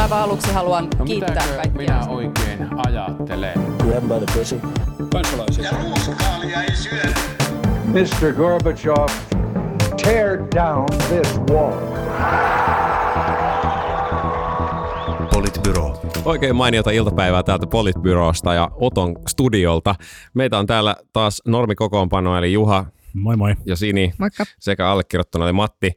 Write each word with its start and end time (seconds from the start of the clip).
Aivan 0.00 0.18
aluksi 0.22 0.52
haluan 0.52 0.88
no, 0.98 1.04
kiittää 1.04 1.46
kaikkia. 1.56 1.72
minä 1.72 2.06
oikein 2.08 2.68
ajattelen? 2.86 3.54
Kansalaisia. 5.12 5.64
Ja 5.64 5.70
ruuskaalia 5.82 6.62
ei 6.62 6.76
syö. 6.76 7.02
Mr. 7.84 8.32
Gorbachev, 8.32 9.08
tear 10.02 10.38
down 10.54 10.86
this 11.08 11.40
wall. 11.50 11.80
Politbyro. 15.34 16.00
Oikein 16.24 16.56
mainiota 16.56 16.90
iltapäivää 16.90 17.42
täältä 17.42 17.66
Politbyrosta 17.66 18.54
ja 18.54 18.68
Oton 18.74 19.14
studiolta. 19.28 19.94
Meitä 20.34 20.58
on 20.58 20.66
täällä 20.66 20.96
taas 21.12 21.42
normikokoonpano, 21.46 22.38
eli 22.38 22.52
Juha, 22.52 22.84
Moi 23.14 23.36
moi. 23.36 23.54
Ja 23.66 23.76
Sini 23.76 24.12
Moikka. 24.18 24.44
sekä 24.58 24.88
allekirjoittanut 24.90 25.46
eli 25.46 25.52
Matti. 25.52 25.92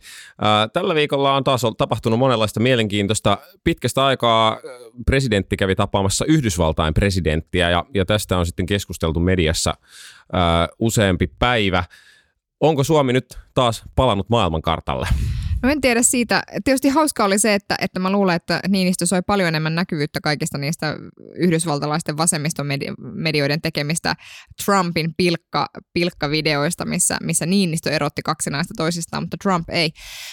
Tällä 0.74 0.96
viikolla 0.96 1.36
on 1.36 1.44
taas 1.44 1.62
tapahtunut 1.78 2.20
monenlaista 2.20 2.60
mielenkiintoista. 2.60 3.38
Pitkästä 3.64 4.06
aikaa 4.06 4.58
presidentti 5.06 5.58
kävi 5.58 5.76
tapaamassa 5.76 6.26
Yhdysvaltain 6.26 6.94
presidenttiä 6.94 7.70
ja, 7.70 7.86
ja 7.94 8.06
tästä 8.06 8.38
on 8.38 8.46
sitten 8.46 8.66
keskusteltu 8.66 9.20
mediassa 9.20 9.74
useampi 10.80 11.28
päivä. 11.40 11.84
Onko 12.60 12.84
Suomi 12.84 13.14
nyt 13.14 13.40
taas 13.54 13.84
palannut 13.96 14.30
maailmankartalle? 14.30 15.08
No 15.66 15.72
en 15.72 15.82
tiedä 15.82 16.04
siitä. 16.04 16.44
Tietysti 16.64 16.90
hauska 16.90 17.26
oli 17.26 17.40
se, 17.40 17.54
että, 17.54 17.76
että 17.82 18.00
mä 18.00 18.12
luulen, 18.12 18.36
että 18.36 18.60
Niinistö 18.68 19.06
soi 19.06 19.22
paljon 19.22 19.48
enemmän 19.48 19.76
näkyvyyttä 19.76 20.20
kaikista 20.22 20.58
niistä 20.58 20.96
yhdysvaltalaisten 21.36 22.18
vasemmistomedioiden 22.18 23.62
tekemistä 23.62 24.16
Trumpin 24.66 25.14
pilkka, 25.18 25.68
pilkkavideoista, 25.94 26.86
missä, 26.86 27.18
missä 27.24 27.46
Niinistö 27.46 27.92
erotti 27.92 28.22
kaksi 28.22 28.50
näistä 28.50 28.74
toisistaan, 28.78 29.24
mutta 29.24 29.38
Trump 29.44 29.70
ei. 29.70 29.92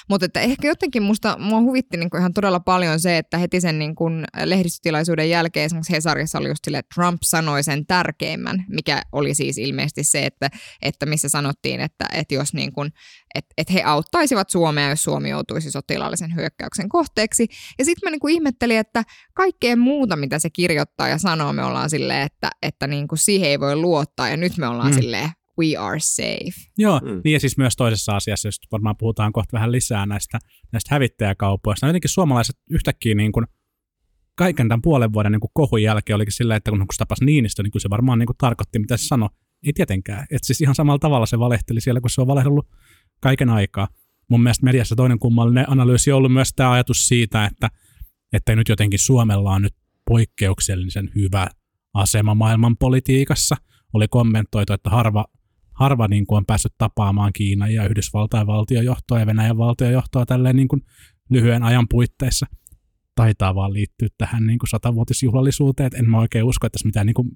Mutta 0.08 0.26
että 0.26 0.40
ehkä 0.40 0.68
jotenkin 0.68 1.02
musta, 1.02 1.38
mua 1.38 1.60
huvitti 1.60 1.96
niin 1.96 2.18
ihan 2.18 2.34
todella 2.34 2.60
paljon 2.60 3.00
se, 3.00 3.18
että 3.18 3.38
heti 3.38 3.60
sen 3.60 3.78
niin 3.78 3.94
kuin 3.94 4.24
lehdistötilaisuuden 4.44 5.30
jälkeen 5.30 5.66
esimerkiksi 5.66 5.92
Hesarissa 5.92 6.38
oli 6.38 6.48
just 6.48 6.64
sille, 6.64 6.78
että 6.78 6.94
Trump 6.94 7.18
sanoi 7.22 7.62
sen 7.62 7.86
tärkeimmän, 7.86 8.64
mikä 8.68 9.02
oli 9.12 9.34
siis 9.34 9.58
ilmeisesti 9.58 10.04
se, 10.04 10.26
että, 10.26 10.50
että 10.82 11.06
missä 11.06 11.28
sanottiin, 11.28 11.80
että, 11.80 12.04
että 12.12 12.34
jos 12.34 12.54
niin 12.54 12.72
kuin, 12.72 12.92
että, 13.34 13.54
että 13.58 13.72
he 13.72 13.82
auttaisivat 13.82 14.50
Suomea, 14.50 14.90
jos 14.90 15.02
Suomi 15.02 15.21
joutuisi 15.28 15.70
sotilaallisen 15.70 16.34
hyökkäyksen 16.34 16.88
kohteeksi. 16.88 17.46
Ja 17.78 17.84
sitten 17.84 18.06
mä 18.06 18.10
niinku 18.10 18.28
ihmettelin, 18.28 18.78
että 18.78 19.02
kaikkea 19.34 19.76
muuta, 19.76 20.16
mitä 20.16 20.38
se 20.38 20.50
kirjoittaa 20.50 21.08
ja 21.08 21.18
sanoo, 21.18 21.52
me 21.52 21.64
ollaan 21.64 21.90
silleen, 21.90 22.22
että, 22.22 22.50
että 22.62 22.86
niinku 22.86 23.16
siihen 23.16 23.48
ei 23.48 23.60
voi 23.60 23.76
luottaa. 23.76 24.28
Ja 24.28 24.36
nyt 24.36 24.56
me 24.58 24.66
ollaan 24.66 24.90
mm. 24.90 24.94
silleen, 24.94 25.30
we 25.58 25.76
are 25.76 26.00
safe. 26.00 26.70
Joo, 26.78 27.00
mm. 27.04 27.20
niin 27.24 27.32
ja 27.32 27.40
siis 27.40 27.58
myös 27.58 27.76
toisessa 27.76 28.16
asiassa, 28.16 28.48
jos 28.48 28.60
varmaan 28.72 28.96
puhutaan 28.96 29.32
kohta 29.32 29.52
vähän 29.52 29.72
lisää 29.72 30.06
näistä, 30.06 30.38
näistä 30.72 30.94
hävittäjäkaupoista. 30.94 31.86
No 31.86 31.88
jotenkin 31.88 32.10
suomalaiset 32.10 32.56
yhtäkkiä 32.70 33.14
niin 33.14 33.32
kuin 33.32 33.46
kaiken 34.34 34.68
tämän 34.68 34.82
puolen 34.82 35.12
vuoden 35.12 35.32
niin 35.32 35.40
kuin 35.40 35.50
kohun 35.54 35.82
jälkeen 35.82 36.14
olikin 36.14 36.32
sillä, 36.32 36.56
että 36.56 36.70
kun 36.70 36.80
se 36.92 36.98
tapasi 36.98 37.24
Niinistö, 37.24 37.62
niin 37.62 37.70
kuin 37.70 37.82
se 37.82 37.90
varmaan 37.90 38.18
niin 38.18 38.26
kuin 38.26 38.36
tarkoitti, 38.38 38.78
mitä 38.78 38.96
se 38.96 39.06
sanoi. 39.06 39.28
Ei 39.66 39.72
tietenkään. 39.72 40.22
Että 40.22 40.46
siis 40.46 40.60
ihan 40.60 40.74
samalla 40.74 40.98
tavalla 40.98 41.26
se 41.26 41.38
valehteli 41.38 41.80
siellä, 41.80 42.00
kun 42.00 42.10
se 42.10 42.20
on 42.20 42.26
valehdellut 42.26 42.68
kaiken 43.20 43.50
aikaa. 43.50 43.88
Mun 44.32 44.42
mielestä 44.42 44.64
mediassa 44.64 44.96
toinen 44.96 45.18
kummallinen 45.18 45.70
analyysi 45.70 46.12
on 46.12 46.18
ollut 46.18 46.32
myös 46.32 46.52
tämä 46.56 46.72
ajatus 46.72 47.06
siitä, 47.06 47.44
että, 47.44 47.68
että 48.32 48.56
nyt 48.56 48.68
jotenkin 48.68 48.98
Suomella 48.98 49.50
on 49.50 49.62
nyt 49.62 49.74
poikkeuksellisen 50.08 51.10
hyvä 51.14 51.46
asema 51.94 52.34
maailman 52.34 52.76
politiikassa. 52.76 53.56
Oli 53.92 54.08
kommentoitu, 54.08 54.72
että 54.72 54.90
harva, 54.90 55.24
harva 55.72 56.08
niin 56.08 56.26
kuin 56.26 56.36
on 56.36 56.46
päässyt 56.46 56.74
tapaamaan 56.78 57.32
Kiinan 57.32 57.74
ja 57.74 57.86
Yhdysvaltain 57.88 58.46
valtiojohtoa 58.46 59.20
ja 59.20 59.26
Venäjän 59.26 59.58
valtiojohtoa 59.58 60.26
tälleen 60.26 60.56
niin 60.56 60.68
kuin 60.68 60.82
lyhyen 61.30 61.62
ajan 61.62 61.86
puitteissa. 61.88 62.46
Taitaa 63.14 63.54
vaan 63.54 63.72
liittyä 63.72 64.08
tähän 64.18 64.46
niin 64.46 64.58
kuin 64.58 64.70
satavuotisjuhlallisuuteen, 64.70 65.86
että 65.86 65.98
en 65.98 66.10
mä 66.10 66.18
oikein 66.18 66.44
usko, 66.44 66.66
että 66.66 66.74
tässä 66.76 66.88
mitään 66.88 67.06
niin 67.06 67.14
kuin 67.14 67.28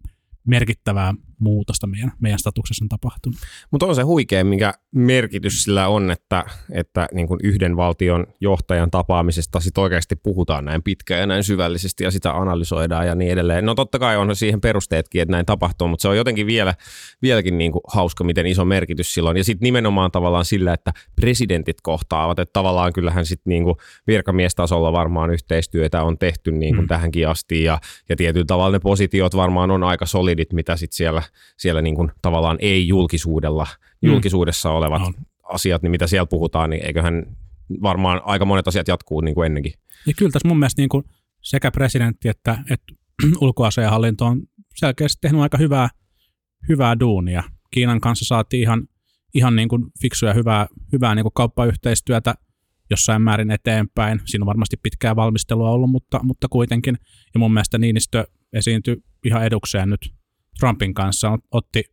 merkittävää 0.47 1.15
muutosta 1.39 1.87
meidän, 1.87 2.13
meidän 2.21 2.39
statuksessa 2.39 2.85
on 2.85 2.89
tapahtunut. 2.89 3.39
Mutta 3.71 3.87
on 3.87 3.95
se 3.95 4.03
huikea, 4.03 4.45
mikä 4.45 4.75
merkitys 4.97 5.63
sillä 5.63 5.89
on, 5.89 6.11
että, 6.11 6.45
että 6.73 7.09
niin 7.13 7.29
kuin 7.29 7.41
yhden 7.43 7.77
valtion 7.77 8.27
johtajan 8.41 8.91
tapaamisesta 8.91 9.61
sit 9.61 9.79
oikeasti 9.79 10.17
puhutaan 10.17 10.65
näin 10.65 10.83
pitkään 10.83 11.21
ja 11.21 11.27
näin 11.27 11.45
syvällisesti 11.45 12.05
ja 12.05 12.11
sitä 12.11 12.33
analysoidaan 12.33 13.07
ja 13.07 13.15
niin 13.15 13.33
edelleen. 13.33 13.67
No 13.67 13.75
totta 13.75 13.99
kai 13.99 14.17
on 14.17 14.37
siihen 14.37 14.61
perusteetkin, 14.61 15.23
että 15.23 15.33
näin 15.33 15.47
tapahtuu, 15.47 15.89
mutta 15.89 16.03
se 16.03 16.09
on 16.09 16.17
jotenkin 16.17 16.47
vielä, 16.47 16.75
vieläkin 17.23 17.59
niin 17.59 17.73
kuin 17.73 17.83
hauska, 17.89 18.25
miten 18.25 18.47
iso 18.47 18.65
merkitys 18.65 19.15
sillä 19.15 19.31
on. 19.31 19.37
Ja 19.37 19.45
sitten 19.45 19.67
nimenomaan 19.67 20.11
tavallaan 20.11 20.45
sillä, 20.45 20.73
että 20.73 20.93
presidentit 21.17 21.81
kohtaavat, 21.81 22.39
että 22.39 22.53
tavallaan 22.53 22.93
kyllähän 22.93 23.27
sitten 23.27 23.51
niin 23.51 23.65
kuin 23.65 23.77
virkamiestasolla 24.07 24.93
varmaan 24.93 25.31
yhteistyötä 25.31 26.03
on 26.03 26.19
tehty 26.19 26.53
niin 26.53 26.75
kuin 26.75 26.85
mm. 26.85 26.89
tähänkin 26.89 27.29
asti 27.29 27.63
ja, 27.63 27.79
ja 28.09 28.17
tietyllä 28.17 28.47
tavalla 28.47 28.77
ne 28.77 28.81
positiot 28.81 29.37
varmaan 29.37 29.71
on 29.71 29.85
aika 29.85 30.07
solidit, 30.07 30.53
mitä 30.53 30.77
sitten 30.77 30.97
siellä 30.97 31.23
siellä 31.57 31.83
niin 31.83 31.95
kuin 31.95 32.13
tavallaan 32.23 32.57
ei 32.61 32.89
julkisuudella, 32.89 33.67
mm. 33.75 33.96
Julkisuudessa 34.07 34.71
olevat 34.71 35.01
no. 35.03 35.13
asiat, 35.43 35.83
niin 35.83 35.91
mitä 35.91 36.07
siellä 36.07 36.27
puhutaan, 36.27 36.71
niin 36.71 36.87
eiköhän 36.87 37.37
varmaan 37.83 38.21
aika 38.25 38.45
monet 38.45 38.69
asiat 38.69 38.89
jatkuu 38.89 39.21
niin 39.21 39.35
kuin 39.35 39.47
ennenkin. 39.47 39.73
Ja 40.07 40.13
kyllä 40.19 40.33
tässä 40.33 40.49
mun 40.49 40.59
mielestä 40.59 40.83
niin 40.83 40.89
kuin 40.89 41.05
sekä 41.43 41.71
presidentti 41.71 42.29
että, 42.29 42.59
että 42.71 42.95
ulkoasiahallinto 43.41 44.27
on 44.27 44.43
selkeästi 44.75 45.19
tehnyt 45.21 45.41
aika 45.41 45.59
hyvää, 45.59 45.89
hyvää 46.69 47.01
duunia. 47.01 47.43
Kiinan 47.71 48.01
kanssa 48.01 48.25
saatiin 48.25 48.63
ihan, 48.63 48.89
ihan 49.35 49.57
niin 49.57 49.69
kuin 49.69 49.87
fiksuja 50.01 50.35
hyvää, 50.35 50.67
hyvää 50.93 51.15
niin 51.15 51.25
kuin 51.25 51.35
kauppayhteistyötä 51.35 52.35
jossain 52.91 53.23
määrin 53.23 53.51
eteenpäin. 53.51 54.21
Siinä 54.25 54.43
on 54.43 54.47
varmasti 54.47 54.77
pitkää 54.77 55.17
valmistelua 55.17 55.71
ollut, 55.71 55.91
mutta, 55.91 56.21
mutta 56.23 56.49
kuitenkin. 56.51 56.99
Ja 57.35 57.41
mun 57.41 57.53
mielestä 57.53 57.79
Niinistö 57.79 58.27
esiintyi 58.53 58.97
ihan 59.25 59.45
edukseen 59.45 59.91
nyt 59.91 60.15
Trumpin 60.61 60.95
kanssa 60.95 61.39
otti 61.51 61.85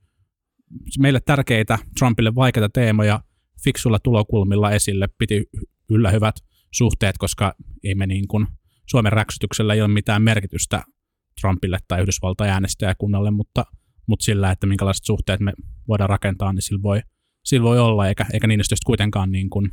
meille 1.00 1.20
tärkeitä, 1.26 1.80
Trumpille 2.00 2.36
vaikeita 2.36 2.70
teemoja 2.70 3.22
fiksulla 3.64 4.00
tulokulmilla 4.00 4.72
esille, 4.72 5.08
piti 5.18 5.50
yllä 5.90 6.12
hyvät 6.12 6.36
suhteet, 6.72 7.18
koska 7.18 7.56
ei 7.84 7.96
me 7.96 8.08
niin 8.08 8.28
kuin, 8.28 8.48
Suomen 8.90 9.12
räksytyksellä 9.12 9.74
ei 9.74 9.82
ole 9.82 9.88
mitään 9.88 10.22
merkitystä 10.22 10.84
Trumpille 11.42 11.80
tai 11.88 12.02
Yhdysvaltain 12.02 12.52
äänestäjäkunnalle, 12.52 13.32
mutta, 13.32 13.66
mutta 14.08 14.24
sillä, 14.24 14.52
että 14.52 14.68
minkälaiset 14.68 15.06
suhteet 15.06 15.40
me 15.40 15.54
voidaan 15.88 16.10
rakentaa, 16.10 16.54
niin 16.54 16.62
sillä 16.62 16.82
voi, 16.82 17.02
sillä 17.46 17.64
voi 17.64 17.80
olla, 17.80 18.08
eikä, 18.08 18.26
eikä 18.34 18.48
niin 18.48 18.60
kuitenkaan 18.86 19.32
niin 19.32 19.50
kuin 19.50 19.72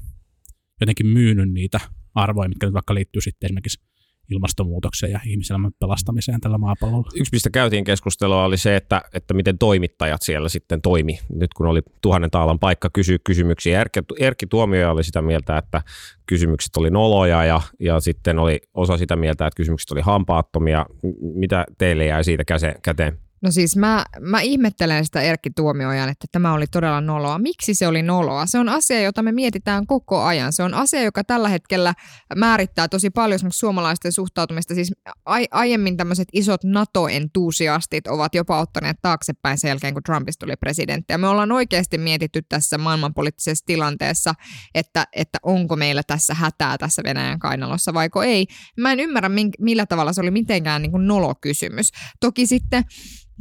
jotenkin 0.81 1.07
myynyt 1.07 1.53
niitä 1.53 1.81
arvoja, 2.15 2.49
mitkä 2.49 2.67
nyt 2.67 2.75
vaikka 2.75 2.95
liittyy 2.95 3.23
sitten 3.23 3.47
esimerkiksi 3.47 3.83
ilmastonmuutokseen 4.31 5.13
ja 5.13 5.21
ihmiselämän 5.27 5.71
pelastamiseen 5.79 6.41
tällä 6.41 6.59
maapallolla. 6.59 7.11
Yksi, 7.15 7.31
mistä 7.33 7.51
käytiin 7.51 7.85
keskustelua, 7.85 8.45
oli 8.45 8.57
se, 8.57 8.77
että, 8.77 9.03
että 9.15 9.35
miten 9.35 9.59
toimittajat 9.59 10.23
siellä 10.23 10.49
sitten 10.49 10.83
toimi. 10.83 11.19
Nyt 11.35 11.55
kun 11.55 11.67
oli 11.67 11.81
tuhannen 12.01 12.31
taalan 12.31 12.59
paikka 12.59 12.91
kysyä 12.93 13.19
kysymyksiä. 13.25 13.81
Erkki, 13.81 14.01
Erkki 14.19 14.47
Tuomioja 14.47 14.91
oli 14.91 15.05
sitä 15.05 15.23
mieltä, 15.23 15.59
että 15.59 15.83
kysymykset 16.27 16.77
oli 16.77 16.91
noloja 16.91 17.45
ja, 17.45 17.61
ja 17.81 18.01
sitten 18.01 18.39
oli 18.39 18.61
osa 18.75 18.97
sitä 18.97 19.17
mieltä, 19.17 19.47
että 19.47 19.57
kysymykset 19.57 19.91
oli 19.91 20.01
hampaattomia. 20.01 20.87
Mitä 21.35 21.65
teille 21.79 22.07
jäi 22.07 22.25
siitä 22.25 22.45
käteen? 22.83 23.19
No 23.43 23.51
siis 23.51 23.77
mä, 23.77 24.05
mä 24.21 24.41
ihmettelen 24.41 25.05
sitä 25.05 25.21
Erkki 25.21 25.51
Tuomiojan, 25.51 26.09
että 26.09 26.27
tämä 26.33 26.53
oli 26.53 26.67
todella 26.67 27.01
noloa. 27.01 27.39
Miksi 27.39 27.75
se 27.75 27.87
oli 27.87 28.03
noloa? 28.03 28.47
Se 28.47 28.59
on 28.59 28.69
asia, 28.69 29.01
jota 29.01 29.23
me 29.23 29.33
mietitään 29.33 29.87
koko 29.87 30.23
ajan. 30.23 30.53
Se 30.53 30.63
on 30.63 30.75
asia, 30.75 31.03
joka 31.03 31.25
tällä 31.25 31.49
hetkellä 31.49 31.95
määrittää 32.37 32.89
tosi 32.89 33.11
paljon 33.11 33.41
suomalaisten 33.49 34.13
suhtautumista. 34.13 34.75
Siis 34.75 34.93
ai, 35.25 35.47
aiemmin 35.51 35.97
tämmöiset 35.97 36.29
isot 36.33 36.65
NATO-entusiastit 36.65 38.07
ovat 38.07 38.35
jopa 38.35 38.61
ottaneet 38.61 38.97
taaksepäin 39.03 39.59
sen 39.59 39.69
jälkeen, 39.69 39.95
kun 39.95 40.03
Trumpista 40.03 40.47
tuli 40.47 40.57
presidentti. 40.57 41.13
Ja 41.13 41.19
me 41.19 41.29
ollaan 41.29 41.53
oikeasti 41.53 41.99
mietitty 41.99 42.43
tässä 42.49 42.79
maailmanpoliittisessa 42.79 43.67
tilanteessa, 43.67 44.35
että, 44.75 45.07
että 45.17 45.39
onko 45.43 45.77
meillä 45.77 46.03
tässä 46.07 46.35
hätää 46.35 46.79
tässä 46.79 47.03
Venäjän 47.05 47.39
kainalossa 47.39 47.95
vaiko 47.95 48.23
ei. 48.23 48.47
Mä 48.77 48.93
en 48.93 49.01
ymmärrä, 49.01 49.31
millä 49.59 49.87
tavalla 49.87 50.13
se 50.13 50.21
oli 50.21 50.31
mitenkään 50.31 50.83
niin 50.83 50.93
kuin 50.93 51.07
nolokysymys. 51.07 51.91
Toki 52.21 52.47
sitten 52.47 52.85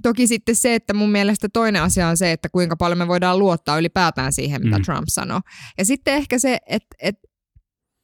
Toki 0.01 0.27
sitten 0.27 0.55
se, 0.55 0.75
että 0.75 0.93
mun 0.93 1.11
mielestä 1.11 1.47
toinen 1.53 1.81
asia 1.81 2.07
on 2.07 2.17
se, 2.17 2.31
että 2.31 2.49
kuinka 2.49 2.75
paljon 2.75 2.97
me 2.97 3.07
voidaan 3.07 3.39
luottaa 3.39 3.79
ylipäätään 3.79 4.33
siihen, 4.33 4.61
mitä 4.63 4.77
mm. 4.77 4.83
Trump 4.83 5.07
sanoo. 5.07 5.41
Ja 5.77 5.85
sitten 5.85 6.13
ehkä 6.13 6.39
se, 6.39 6.57
että, 6.67 6.95
että 6.99 7.28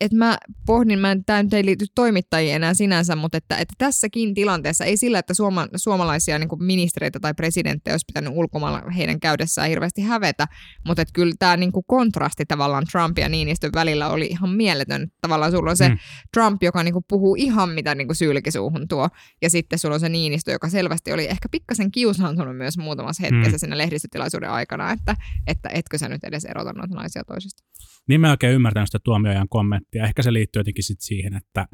että 0.02 0.18
mä 0.18 0.38
pohdin, 0.66 1.00
mä 1.00 1.12
en, 1.12 1.26
tämä 1.26 1.44
nyt 1.44 1.54
ei 1.54 1.66
liity 1.66 1.86
toimittajiin 1.96 2.56
enää 2.56 2.74
sinänsä, 2.74 3.16
mutta 3.16 3.38
että, 3.38 3.58
että 3.58 3.74
tässäkin 3.78 4.34
tilanteessa 4.34 4.86
ei 4.86 4.98
sillä, 4.98 5.20
että 5.20 5.34
suoma, 5.34 5.68
suomalaisia 5.76 6.40
niin 6.40 6.50
ministereitä 6.60 7.20
tai 7.20 7.34
presidenttejä 7.34 7.94
olisi 7.94 8.06
pitänyt 8.08 8.34
ulkomailla 8.36 8.92
heidän 8.92 9.20
käydessään 9.20 9.70
hirveästi 9.70 10.02
hävetä, 10.02 10.48
mutta 10.86 11.02
että 11.02 11.14
kyllä 11.14 11.34
tämä 11.40 11.58
niin 11.58 11.72
kuin 11.72 11.84
kontrasti 11.88 12.46
tavallaan 12.46 12.86
Trump 12.92 13.18
ja 13.18 13.30
Niinistön 13.30 13.72
välillä 13.76 14.10
oli 14.10 14.26
ihan 14.26 14.50
mieletön. 14.50 15.08
Tavallaan 15.22 15.52
sulla 15.52 15.70
on 15.70 15.78
se 15.78 15.90
mm. 15.90 15.98
Trump, 16.34 16.64
joka 16.64 16.84
niin 16.84 16.94
kuin 16.94 17.06
puhuu 17.10 17.36
ihan 17.36 17.70
mitä 17.70 17.96
niin 17.96 18.08
kuin 18.08 18.16
sylkisuuhun 18.16 18.88
tuo, 18.88 19.10
ja 19.42 19.50
sitten 19.50 19.80
sulla 19.80 19.96
on 19.96 20.00
se 20.00 20.10
Niinistö, 20.10 20.52
joka 20.52 20.70
selvästi 20.70 21.14
oli 21.14 21.26
ehkä 21.26 21.50
pikkasen 21.52 21.92
kiusaantunut 21.92 22.58
myös 22.58 22.78
muutamassa 22.78 23.24
hetkessä 23.24 23.52
mm. 23.52 23.60
siinä 23.60 23.78
lehdistötilaisuuden 23.78 24.50
aikana, 24.50 24.92
että, 24.92 25.16
että 25.48 25.70
etkö 25.70 25.98
sä 25.98 26.10
nyt 26.10 26.24
edes 26.24 26.46
erota 26.46 26.74
noita 26.74 26.96
naisia 26.96 27.24
toisista. 27.24 27.64
Niin 28.08 28.22
mä 28.22 28.32
oikein 28.32 28.54
ymmärtänyt 28.54 28.88
sitä 28.88 29.00
tuomiojan 29.04 29.50
kommenttia. 29.50 30.04
Ehkä 30.04 30.24
se 30.24 30.34
liittyy 30.34 30.60
jotenkin 30.60 30.84
sit 30.84 31.02
siihen, 31.02 31.36
että, 31.36 31.68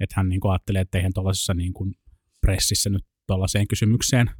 että 0.00 0.14
hän 0.16 0.28
niin 0.28 0.40
kuin 0.40 0.52
ajattelee, 0.52 0.82
että 0.82 0.98
eihän 0.98 1.12
tuollaisessa 1.14 1.54
niin 1.54 1.72
kuin 1.72 1.94
pressissä 2.40 2.90
nyt 2.90 3.04
tuollaiseen 3.26 3.68
kysymykseen 3.68 4.30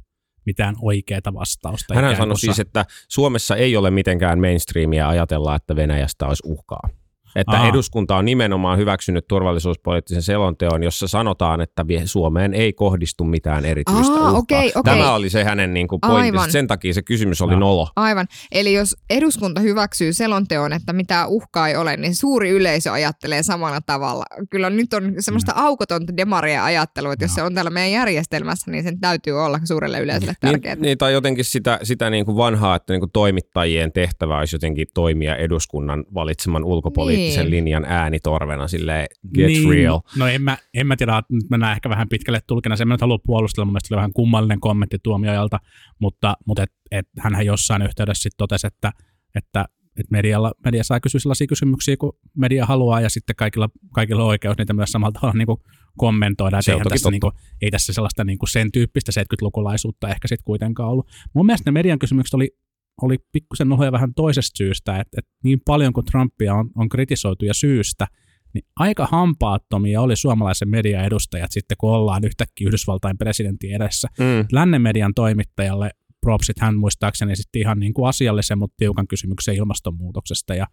mitään 0.45 0.75
oikeaa 0.81 1.33
vastausta. 1.33 1.95
Hän 1.95 2.15
sanoi 2.15 2.39
siis, 2.39 2.59
että 2.59 2.85
Suomessa 3.07 3.55
ei 3.55 3.77
ole 3.77 3.91
mitenkään 3.91 4.39
mainstreamia 4.39 5.09
ajatella, 5.09 5.55
että 5.55 5.75
Venäjästä 5.75 6.27
olisi 6.27 6.43
uhkaa. 6.45 6.89
Että 7.35 7.55
Aha. 7.55 7.67
eduskunta 7.67 8.15
on 8.15 8.25
nimenomaan 8.25 8.77
hyväksynyt 8.77 9.27
turvallisuuspoliittisen 9.27 10.23
selonteon, 10.23 10.83
jossa 10.83 11.07
sanotaan, 11.07 11.61
että 11.61 11.85
Suomeen 12.05 12.53
ei 12.53 12.73
kohdistu 12.73 13.23
mitään 13.23 13.65
erityistä 13.65 14.13
Aa, 14.13 14.31
uhkaa. 14.31 14.37
Okay, 14.37 14.71
okay. 14.75 14.97
Tämä 14.97 15.13
oli 15.13 15.29
se 15.29 15.43
hänen 15.43 15.73
niin 15.73 15.87
kuin 15.87 16.01
pointtinsa. 16.01 16.51
Sen 16.51 16.67
takia 16.67 16.93
se 16.93 17.01
kysymys 17.01 17.41
oli 17.41 17.53
no. 17.53 17.59
nolo. 17.59 17.87
Aivan. 17.95 18.27
Eli 18.51 18.73
jos 18.73 18.95
eduskunta 19.09 19.61
hyväksyy 19.61 20.13
selonteon, 20.13 20.73
että 20.73 20.93
mitä 20.93 21.27
uhkaa 21.27 21.67
ei 21.67 21.75
ole, 21.75 21.97
niin 21.97 22.15
suuri 22.15 22.49
yleisö 22.49 22.91
ajattelee 22.91 23.43
samalla 23.43 23.81
tavalla. 23.81 24.23
Kyllä 24.49 24.69
nyt 24.69 24.93
on 24.93 25.13
semmoista 25.19 25.53
no. 25.55 25.61
aukotonta 25.61 26.17
demaria 26.17 26.63
ajattelua, 26.63 27.13
että 27.13 27.25
no. 27.25 27.27
jos 27.27 27.35
se 27.35 27.43
on 27.43 27.53
täällä 27.53 27.71
meidän 27.71 27.91
järjestelmässä, 27.91 28.71
niin 28.71 28.83
sen 28.83 28.99
täytyy 28.99 29.45
olla 29.45 29.59
suurelle 29.63 29.99
yleisölle 29.99 30.33
tärkeää. 30.41 30.75
Niin, 30.75 30.81
niin 30.81 30.97
tai 30.97 31.13
jotenkin 31.13 31.45
sitä, 31.45 31.79
sitä 31.83 32.09
niin 32.09 32.25
kuin 32.25 32.37
vanhaa, 32.37 32.75
että 32.75 32.93
niin 32.93 33.01
kuin 33.01 33.11
toimittajien 33.11 33.91
tehtävä 33.91 34.37
olisi 34.37 34.55
jotenkin 34.55 34.87
toimia 34.93 35.35
eduskunnan 35.35 36.05
valitseman 36.13 36.63
ulkopoliittisen 36.63 37.22
poliittisen 37.23 37.45
niin. 37.45 37.51
linjan 37.51 37.85
äänitorvena 37.85 38.67
sille 38.67 39.07
get 39.35 39.47
niin. 39.47 39.69
real. 39.69 39.99
No 40.17 40.27
en 40.27 40.41
mä, 40.41 40.57
en 40.73 40.87
mä 40.87 40.95
tiedä, 40.95 41.23
nyt 41.29 41.49
mennään 41.49 41.73
ehkä 41.73 41.89
vähän 41.89 42.09
pitkälle 42.09 42.39
tulkina. 42.47 42.75
Se 42.75 42.83
en 42.83 42.97
halua 43.01 43.19
puolustella, 43.25 43.65
mun 43.65 43.73
mielestä 43.73 43.95
oli 43.95 43.97
vähän 43.97 44.13
kummallinen 44.13 44.59
kommentti 44.59 44.97
tuomiojalta, 45.03 45.59
mutta, 45.99 46.37
mutta 46.47 46.63
et, 46.63 46.71
et, 46.91 47.07
hänhän 47.19 47.45
jossain 47.45 47.81
yhteydessä 47.81 48.23
sitten 48.23 48.37
totesi, 48.37 48.67
että, 48.67 48.91
että 49.35 49.65
että 49.99 50.11
medialla, 50.11 50.51
media 50.65 50.83
saa 50.83 50.99
kysyä 50.99 51.19
sellaisia 51.19 51.47
kysymyksiä, 51.47 51.97
kun 51.97 52.17
media 52.37 52.65
haluaa, 52.65 53.01
ja 53.01 53.09
sitten 53.09 53.35
kaikilla, 53.35 53.69
kaikilla 53.93 54.23
on 54.23 54.29
oikeus 54.29 54.57
niitä 54.57 54.73
myös 54.73 54.91
samalla 54.91 55.11
tavalla 55.11 55.37
niin 55.37 55.45
kuin 55.45 55.59
kommentoida. 55.97 56.61
Se 56.61 56.71
eihän 56.71 56.87
tässä, 56.89 57.11
niin 57.11 57.21
kuin, 57.21 57.33
ei 57.61 57.71
tässä 57.71 57.93
sellaista 57.93 58.23
niin 58.23 58.37
kuin 58.37 58.49
sen 58.49 58.71
tyyppistä 58.71 59.11
70-lukulaisuutta 59.21 60.09
ehkä 60.09 60.27
sitten 60.27 60.45
kuitenkaan 60.45 60.89
ollut. 60.89 61.07
Mun 61.33 61.45
mielestä 61.45 61.71
ne 61.71 61.73
median 61.73 61.99
kysymykset 61.99 62.33
oli 62.33 62.55
oli 63.01 63.17
pikkusen 63.31 63.69
nohoja 63.69 63.91
vähän 63.91 64.13
toisesta 64.13 64.57
syystä, 64.57 64.91
että, 64.99 65.17
että 65.17 65.31
niin 65.43 65.61
paljon 65.65 65.93
kuin 65.93 66.05
Trumpia 66.05 66.53
on, 66.53 66.69
on 66.75 66.89
kritisoitu 66.89 67.45
ja 67.45 67.53
syystä, 67.53 68.07
niin 68.53 68.63
aika 68.75 69.07
hampaattomia 69.11 70.01
oli 70.01 70.15
suomalaisen 70.15 70.69
median 70.69 71.05
edustajat 71.05 71.51
sitten, 71.51 71.77
kun 71.79 71.91
ollaan 71.91 72.23
yhtäkkiä 72.23 72.67
Yhdysvaltain 72.67 73.17
presidentin 73.17 73.75
edessä. 73.75 74.07
Mm. 74.19 74.45
Lännen 74.51 74.81
median 74.81 75.13
toimittajalle 75.13 75.91
propsit 76.21 76.59
hän 76.59 76.75
muistaakseni 76.75 77.35
sitten 77.35 77.61
ihan 77.61 77.79
niin 77.79 77.93
kuin 77.93 78.09
asiallisen, 78.09 78.57
mutta 78.57 78.75
tiukan 78.77 79.07
kysymyksen 79.07 79.55
ilmastonmuutoksesta 79.55 80.55
ja, 80.55 80.67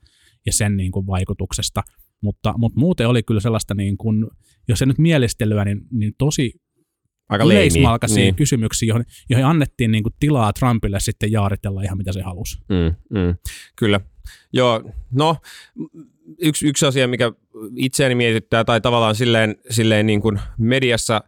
ja 0.46 0.52
sen 0.52 0.76
niin 0.76 0.92
kuin 0.92 1.06
vaikutuksesta. 1.06 1.82
Mutta, 2.22 2.54
mutta 2.56 2.80
muuten 2.80 3.08
oli 3.08 3.22
kyllä 3.22 3.40
sellaista, 3.40 3.74
niin 3.74 3.96
kuin, 3.96 4.26
jos 4.68 4.78
se 4.78 4.86
nyt 4.86 4.98
mielistelyä, 4.98 5.64
niin, 5.64 5.80
niin 5.92 6.12
tosi 6.18 6.52
Aika 7.30 7.44
yleismalkaisia 7.44 8.24
niin. 8.24 8.34
kysymyksiä, 8.34 8.86
joihin, 8.88 9.06
joihin 9.30 9.46
annettiin 9.46 9.92
niin 9.92 10.02
kuin 10.02 10.14
tilaa 10.20 10.52
Trumpille 10.52 11.00
sitten 11.00 11.32
jaaritella 11.32 11.82
ihan 11.82 11.98
mitä 11.98 12.12
se 12.12 12.22
halusi. 12.22 12.58
Mm, 12.68 13.18
mm, 13.18 13.34
kyllä. 13.76 14.00
Joo, 14.52 14.82
no 15.12 15.36
yksi, 16.38 16.68
yksi 16.68 16.86
asia, 16.86 17.08
mikä 17.08 17.32
itseäni 17.76 18.14
mietittää, 18.14 18.64
tai 18.64 18.80
tavallaan 18.80 19.14
silleen, 19.14 19.56
silleen 19.70 20.06
niin 20.06 20.20
kuin 20.20 20.40
mediassa 20.58 21.20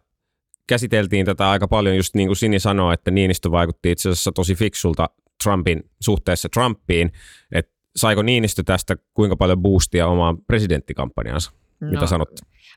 käsiteltiin 0.67 1.25
tätä 1.25 1.49
aika 1.49 1.67
paljon, 1.67 1.95
just 1.95 2.15
niin 2.15 2.27
kuin 2.27 2.37
Sini 2.37 2.59
sanoi, 2.59 2.93
että 2.93 3.11
Niinistö 3.11 3.51
vaikutti 3.51 3.91
itse 3.91 4.09
asiassa 4.09 4.31
tosi 4.31 4.55
fiksulta 4.55 5.09
Trumpin 5.43 5.83
suhteessa 6.01 6.49
Trumpiin, 6.49 7.11
että 7.51 7.71
saiko 7.95 8.21
Niinistö 8.21 8.63
tästä 8.63 8.97
kuinka 9.13 9.35
paljon 9.35 9.61
boostia 9.61 10.07
omaan 10.07 10.37
presidenttikampanjansa? 10.47 11.51
No, 11.85 11.91
Mitä 11.91 12.07
sanot? 12.07 12.29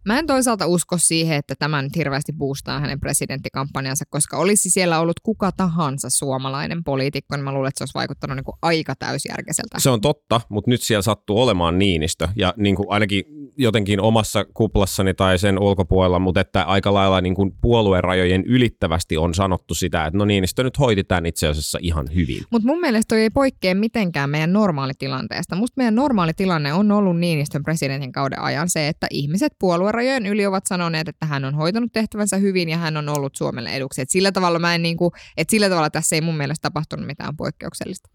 Mä 0.04 0.18
en 0.18 0.26
toisaalta 0.26 0.66
usko 0.66 0.98
siihen, 0.98 1.36
että 1.36 1.54
tämä 1.58 1.82
nyt 1.82 1.96
hirveästi 1.96 2.32
boostaa 2.32 2.80
hänen 2.80 3.00
presidenttikampanjansa, 3.00 4.04
koska 4.10 4.36
olisi 4.36 4.70
siellä 4.70 5.00
ollut 5.00 5.20
kuka 5.20 5.52
tahansa 5.52 6.10
suomalainen 6.10 6.84
poliitikko, 6.84 7.36
niin 7.36 7.44
mä 7.44 7.52
luulen, 7.52 7.68
että 7.68 7.78
se 7.78 7.82
olisi 7.82 7.94
vaikuttanut 7.94 8.36
niin 8.36 8.44
kuin 8.44 8.56
aika 8.62 8.94
täysjärkeiseltä. 8.94 9.80
Se 9.80 9.90
on 9.90 10.00
totta, 10.00 10.40
mutta 10.48 10.70
nyt 10.70 10.82
siellä 10.82 11.02
sattuu 11.02 11.42
olemaan 11.42 11.78
Niinistö 11.78 12.28
ja 12.36 12.54
niin 12.56 12.76
kuin 12.76 12.86
ainakin 12.90 13.24
jotenkin 13.58 14.00
omassa 14.00 14.44
kuplassani 14.44 15.14
tai 15.14 15.38
sen 15.38 15.58
ulkopuolella, 15.58 16.18
mutta 16.18 16.40
että 16.40 16.62
aika 16.62 16.94
lailla 16.94 17.20
niin 17.20 17.34
kuin 17.34 17.52
puoluerajojen 17.60 18.44
ylittävästi 18.44 19.16
on 19.16 19.34
sanottu 19.34 19.74
sitä, 19.74 20.06
että 20.06 20.18
no 20.18 20.24
Niinistö 20.24 20.62
nyt 20.62 20.78
hoiti 20.78 21.04
tämän 21.04 21.26
itse 21.26 21.48
asiassa 21.48 21.78
ihan 21.82 22.06
hyvin. 22.14 22.42
Mutta 22.50 22.66
mun 22.66 22.80
mielestä 22.80 23.08
toi 23.08 23.20
ei 23.20 23.30
poikkea 23.30 23.74
mitenkään 23.74 24.30
meidän 24.30 24.52
normaalitilanteesta. 24.52 25.56
Musta 25.56 25.74
meidän 25.76 25.94
normaalitilanne 25.94 26.72
on 26.72 26.92
ollut 26.92 27.18
Niinistön 27.18 27.62
presidentin 27.62 28.12
kauden 28.12 28.40
ajan 28.40 28.70
se, 28.70 28.88
että 28.88 28.95
ihmiset 29.10 29.52
puoluerajojen 29.60 30.26
yli 30.26 30.46
ovat 30.46 30.64
sanoneet, 30.66 31.08
että 31.08 31.26
hän 31.26 31.44
on 31.44 31.54
hoitanut 31.54 31.92
tehtävänsä 31.92 32.36
hyvin 32.36 32.68
ja 32.68 32.76
hän 32.76 32.96
on 32.96 33.08
ollut 33.08 33.36
Suomelle 33.36 33.70
eduksi. 33.70 34.00
Et 34.02 34.10
sillä 34.10 34.32
tavalla 34.32 34.58
mä 34.58 34.74
en 34.74 34.82
niin 34.82 34.96
kuin, 34.96 35.10
että 35.36 35.50
sillä 35.50 35.68
tavalla 35.68 35.90
tässä 35.90 36.16
ei 36.16 36.20
mun 36.20 36.36
mielestä 36.36 36.62
tapahtunut 36.62 37.06
mitään 37.06 37.36
poikkeuksellista. 37.36 38.10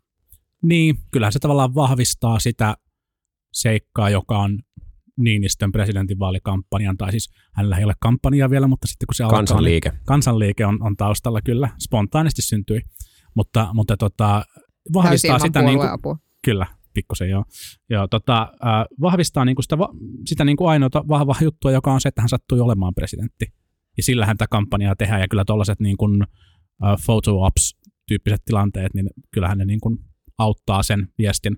Niin, 0.63 0.95
kyllähän 1.11 1.33
se 1.33 1.39
tavallaan 1.39 1.75
vahvistaa 1.75 2.39
sitä 2.39 2.75
seikkaa, 3.53 4.09
joka 4.09 4.37
on 4.37 4.59
Niinistön 5.17 5.71
presidentinvaalikampanjan, 5.71 6.97
tai 6.97 7.11
siis 7.11 7.29
hänellä 7.53 7.77
ei 7.77 7.83
ole 7.83 7.93
kampanjaa 7.99 8.49
vielä, 8.49 8.67
mutta 8.67 8.87
sitten 8.87 9.07
kun 9.07 9.15
se 9.15 9.23
alkaa, 9.23 9.39
kansanliike, 9.39 9.89
niin 9.89 9.99
kansanliike 10.05 10.65
on, 10.65 10.83
on 10.83 10.97
taustalla 10.97 11.41
kyllä, 11.41 11.69
spontaanisti 11.79 12.41
syntyi, 12.41 12.81
mutta, 13.35 13.67
mutta 13.73 13.97
tota, 13.97 14.45
vahvistaa 14.93 15.39
sitä, 15.39 15.61
niin 15.61 15.79
kuin, 16.01 16.17
kyllä, 16.45 16.67
pikkusen 16.93 17.29
joo, 17.29 17.45
joo 17.89 18.07
tota, 18.07 18.41
äh, 18.41 18.85
vahvistaa 19.01 19.45
niin 19.45 19.55
kuin 19.55 19.63
sitä, 19.63 19.77
sitä 20.25 20.45
niin 20.45 20.57
kuin 20.57 20.69
ainoa 20.69 20.89
vahvaa 20.93 21.37
juttua, 21.41 21.71
joka 21.71 21.93
on 21.93 22.01
se, 22.01 22.09
että 22.09 22.21
hän 22.21 22.29
sattui 22.29 22.59
olemaan 22.59 22.95
presidentti, 22.95 23.53
ja 23.97 24.03
sillä 24.03 24.25
häntä 24.25 24.45
kampanjaa 24.49 24.95
tehdään, 24.95 25.21
ja 25.21 25.27
kyllä 25.27 25.45
tuollaiset 25.45 25.79
niin 25.79 25.97
kuin, 25.97 26.21
äh, 26.83 26.95
photo 27.05 27.41
ops 27.41 27.75
tyyppiset 28.07 28.41
tilanteet, 28.45 28.93
niin 28.93 29.07
kyllähän 29.31 29.57
ne 29.57 29.65
niin 29.65 29.79
kuin 29.79 29.97
auttaa 30.37 30.83
sen 30.83 31.07
viestin 31.17 31.57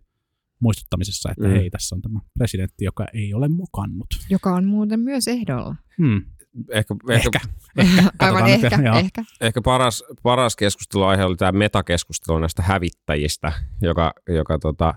muistuttamisessa, 0.60 1.32
että 1.32 1.48
mm. 1.48 1.54
hei, 1.54 1.70
tässä 1.70 1.96
on 1.96 2.02
tämä 2.02 2.20
presidentti, 2.34 2.86
joka 2.86 3.06
ei 3.14 3.34
ole 3.34 3.48
mukannut. 3.48 4.08
Joka 4.30 4.56
on 4.56 4.66
muuten 4.66 5.00
myös 5.00 5.28
ehdolla. 5.28 5.76
Hmm. 5.98 6.26
Ehkä, 6.70 6.96
ehkä, 7.10 7.40
ehkä. 7.78 8.04
Aivan 8.20 8.48
ehkä, 8.48 8.78
nyt, 8.78 8.96
ehkä. 8.96 9.24
Ehkä 9.42 9.62
paras, 9.62 10.04
paras 10.24 10.56
keskusteluaihe 10.56 11.24
oli 11.24 11.36
tämä 11.36 11.52
metakeskustelu 11.52 12.40
näistä 12.40 12.64
hävittäjistä, 12.64 13.52
joka, 13.82 14.14
joka 14.30 14.60
tota, 14.60 14.94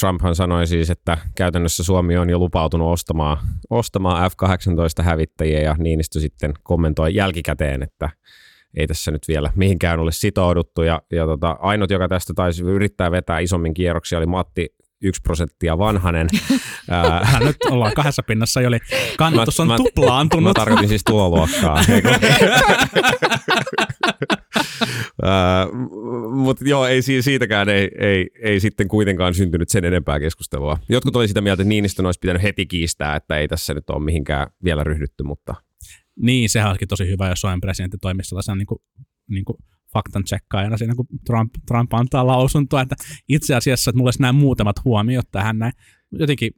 Trumphan 0.00 0.34
sanoi 0.34 0.66
siis, 0.66 0.90
että 0.90 1.18
käytännössä 1.36 1.84
Suomi 1.84 2.16
on 2.16 2.30
jo 2.30 2.38
lupautunut 2.38 2.92
ostamaan, 2.92 3.38
ostamaan 3.70 4.30
F-18 4.30 5.02
hävittäjiä 5.02 5.60
ja 5.60 5.76
Niinistö 5.78 6.20
sitten 6.20 6.54
kommentoi 6.62 7.14
jälkikäteen, 7.14 7.82
että 7.82 8.10
ei 8.76 8.86
tässä 8.86 9.10
nyt 9.10 9.28
vielä 9.28 9.52
mihinkään 9.54 10.00
ole 10.00 10.12
sitouduttu. 10.12 10.82
Ja, 10.82 11.02
ja 11.12 11.26
tota, 11.26 11.56
ainut, 11.60 11.90
joka 11.90 12.08
tästä 12.08 12.32
taisi 12.36 12.62
yrittää 12.62 13.10
vetää 13.10 13.38
isommin 13.38 13.74
kierroksia, 13.74 14.18
oli 14.18 14.26
Matti 14.26 14.74
yksi 15.02 15.20
prosenttia 15.22 15.78
vanhanen. 15.78 16.28
Ää, 16.90 17.40
nyt 17.40 17.56
ollaan 17.70 17.92
kahdessa 17.94 18.22
pinnassa, 18.22 18.60
oli 18.60 18.78
kannatus 19.18 19.60
on 19.60 19.66
mä, 19.66 19.76
tuplaantunut. 19.76 20.44
Mä 20.44 20.54
tarkoitin 20.54 20.88
siis 20.88 21.04
tuloluokkaa. 21.04 21.80
Mutta 26.30 26.68
joo, 26.68 26.86
ei 26.86 27.02
siitäkään 27.02 27.68
ei, 27.68 27.90
ei, 27.98 28.30
ei 28.42 28.60
sitten 28.60 28.88
kuitenkaan 28.88 29.34
syntynyt 29.34 29.68
sen 29.68 29.84
enempää 29.84 30.20
keskustelua. 30.20 30.78
Jotkut 30.88 31.16
oli 31.16 31.28
sitä 31.28 31.40
mieltä, 31.40 31.62
että 31.62 31.68
Niinistön 31.68 32.06
olisi 32.06 32.20
pitänyt 32.20 32.42
heti 32.42 32.66
kiistää, 32.66 33.16
että 33.16 33.38
ei 33.38 33.48
tässä 33.48 33.74
nyt 33.74 33.90
ole 33.90 34.04
mihinkään 34.04 34.46
vielä 34.64 34.84
ryhdytty, 34.84 35.24
mutta 35.24 35.54
niin, 36.16 36.48
sehän 36.48 36.68
olisikin 36.68 36.88
tosi 36.88 37.08
hyvä, 37.08 37.28
jos 37.28 37.40
Suomen 37.40 37.60
presidentti 37.60 37.98
toimisi 38.00 38.28
sellaisena 38.28 38.56
niin 38.56 38.66
kuin, 38.66 38.78
niin 39.28 39.44
kuin 39.44 39.56
faktan 39.92 40.24
tsekkaajana 40.24 40.76
siinä, 40.76 40.94
kun 40.94 41.06
Trump, 41.26 41.54
Trump 41.66 41.94
antaa 41.94 42.26
lausuntoa, 42.26 42.80
että 42.80 42.94
itse 43.28 43.54
asiassa, 43.54 43.90
että 43.90 43.96
mulla 43.98 44.08
olisi 44.08 44.22
nämä 44.22 44.32
muutamat 44.32 44.84
huomiot 44.84 45.26
tähän 45.32 45.58
näin. 45.58 45.72
Jotenkin 46.12 46.52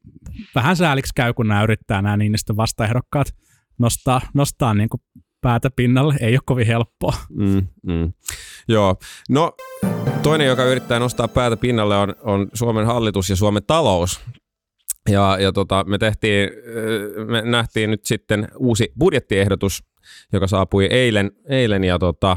vähän 0.55 0.77
sääliksi 0.77 1.13
käy, 1.15 1.33
kun 1.33 1.49
nämä 1.49 1.63
yrittää 1.63 2.03
nämä 2.03 2.17
niistä 2.17 2.57
vastaehdokkaat 2.57 3.27
nostaa, 3.79 4.21
nostaa 4.35 4.75
niin 4.75 4.89
kuin 4.89 5.01
päätä 5.41 5.71
pinnalle. 5.77 6.15
Ei 6.21 6.35
ole 6.35 6.41
kovin 6.45 6.67
helppoa. 6.67 7.15
Mm, 7.31 7.67
mm. 7.87 8.13
Joo. 8.69 8.97
No 9.29 9.53
toinen, 10.23 10.47
joka 10.47 10.65
yrittää 10.65 10.99
nostaa 10.99 11.29
päätä 11.29 11.57
pinnalle 11.57 11.97
on, 11.97 12.15
on 12.23 12.49
Suomen 12.55 12.87
hallitus 12.87 13.31
ja 13.31 13.37
Suomen 13.37 13.63
talous. 13.67 14.21
Ja, 15.09 15.39
ja 15.41 15.53
tota, 15.53 15.85
me, 15.85 15.99
tehtiin, 15.99 16.51
me 17.27 17.43
nähtiin 17.43 17.91
nyt 17.91 18.05
sitten 18.05 18.49
uusi 18.57 18.93
budjettiehdotus, 18.99 19.85
joka 20.33 20.47
saapui 20.47 20.87
eilen, 20.87 21.31
eilen 21.49 21.85
ja 21.85 21.99
tota, 21.99 22.37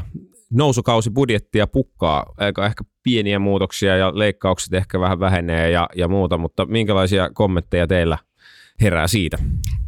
nousukausi 0.52 1.10
budjettia 1.10 1.66
pukkaa, 1.66 2.26
aika 2.36 2.66
ehkä 2.66 2.84
pieniä 3.02 3.38
muutoksia 3.38 3.96
ja 3.96 4.12
leikkaukset 4.18 4.74
ehkä 4.74 5.00
vähän 5.00 5.20
vähenee 5.20 5.70
ja, 5.70 5.88
ja 5.96 6.08
muuta, 6.08 6.38
mutta 6.38 6.66
minkälaisia 6.66 7.30
kommentteja 7.34 7.86
teillä 7.86 8.18
herää 8.80 9.08
siitä? 9.08 9.38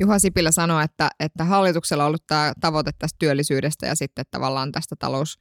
Juha 0.01 0.19
Sipilä 0.19 0.51
sanoi, 0.51 0.85
että, 0.85 1.11
että 1.21 1.45
hallituksella 1.45 2.05
on 2.05 2.07
ollut 2.07 2.27
tämä 2.27 2.53
tavoite 2.61 2.91
tästä 2.99 3.17
työllisyydestä 3.19 3.87
ja 3.87 3.95
sitten 3.95 4.25
tavallaan 4.31 4.73
tästä 4.73 4.97
talous, 4.99 5.39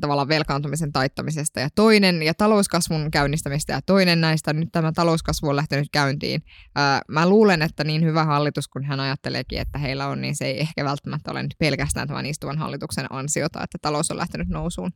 tavallaan 0.00 0.28
velkaantumisen 0.28 0.92
taittamisesta 0.92 1.60
ja 1.60 1.68
toinen 1.74 2.22
ja 2.22 2.34
talouskasvun 2.34 3.10
käynnistämistä 3.10 3.72
ja 3.72 3.80
toinen 3.86 4.20
näistä, 4.20 4.52
nyt 4.52 4.68
tämä 4.72 4.92
talouskasvu 4.92 5.48
on 5.48 5.56
lähtenyt 5.56 5.88
käyntiin. 5.92 6.42
Ää, 6.74 7.00
mä 7.08 7.28
luulen, 7.28 7.62
että 7.62 7.84
niin 7.84 8.04
hyvä 8.04 8.24
hallitus, 8.24 8.68
kun 8.68 8.84
hän 8.84 9.00
ajatteleekin, 9.00 9.60
että 9.60 9.78
heillä 9.78 10.06
on, 10.06 10.20
niin 10.20 10.36
se 10.36 10.44
ei 10.46 10.60
ehkä 10.60 10.84
välttämättä 10.84 11.30
ole 11.30 11.42
nyt 11.42 11.54
pelkästään 11.58 12.08
tämän 12.08 12.26
istuvan 12.26 12.58
hallituksen 12.58 13.06
ansiota, 13.10 13.62
että 13.62 13.78
talous 13.82 14.10
on 14.10 14.18
lähtenyt 14.18 14.48
nousuun. 14.48 14.90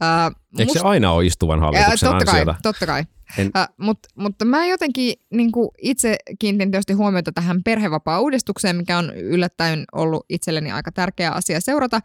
Ää, 0.00 0.30
Eikö 0.58 0.72
se 0.72 0.80
aina 0.82 1.12
ole 1.12 1.26
istuvan 1.26 1.60
hallituksen 1.60 2.08
Ää, 2.08 2.12
totta 2.12 2.24
kai, 2.24 2.40
ansiota? 2.40 2.58
totta 2.62 2.86
kai. 2.86 3.04
En- 3.38 3.50
Ä, 3.56 3.68
mut, 3.76 3.98
mutta 4.14 4.44
mä 4.44 4.66
jotenkin 4.66 5.14
niin 5.30 5.50
itse 5.82 6.16
kiinnitin 6.38 6.70
tietysti 6.70 6.92
huomiota 6.92 7.32
tähän 7.32 7.62
perhevapaa-uudistukseen, 7.64 8.76
mikä 8.76 8.98
on 8.98 9.14
yllättäen 9.16 9.84
ollut 9.92 10.26
itselleni 10.28 10.70
aika 10.72 10.92
tärkeä 10.92 11.30
asia 11.30 11.60
seurata. 11.60 12.00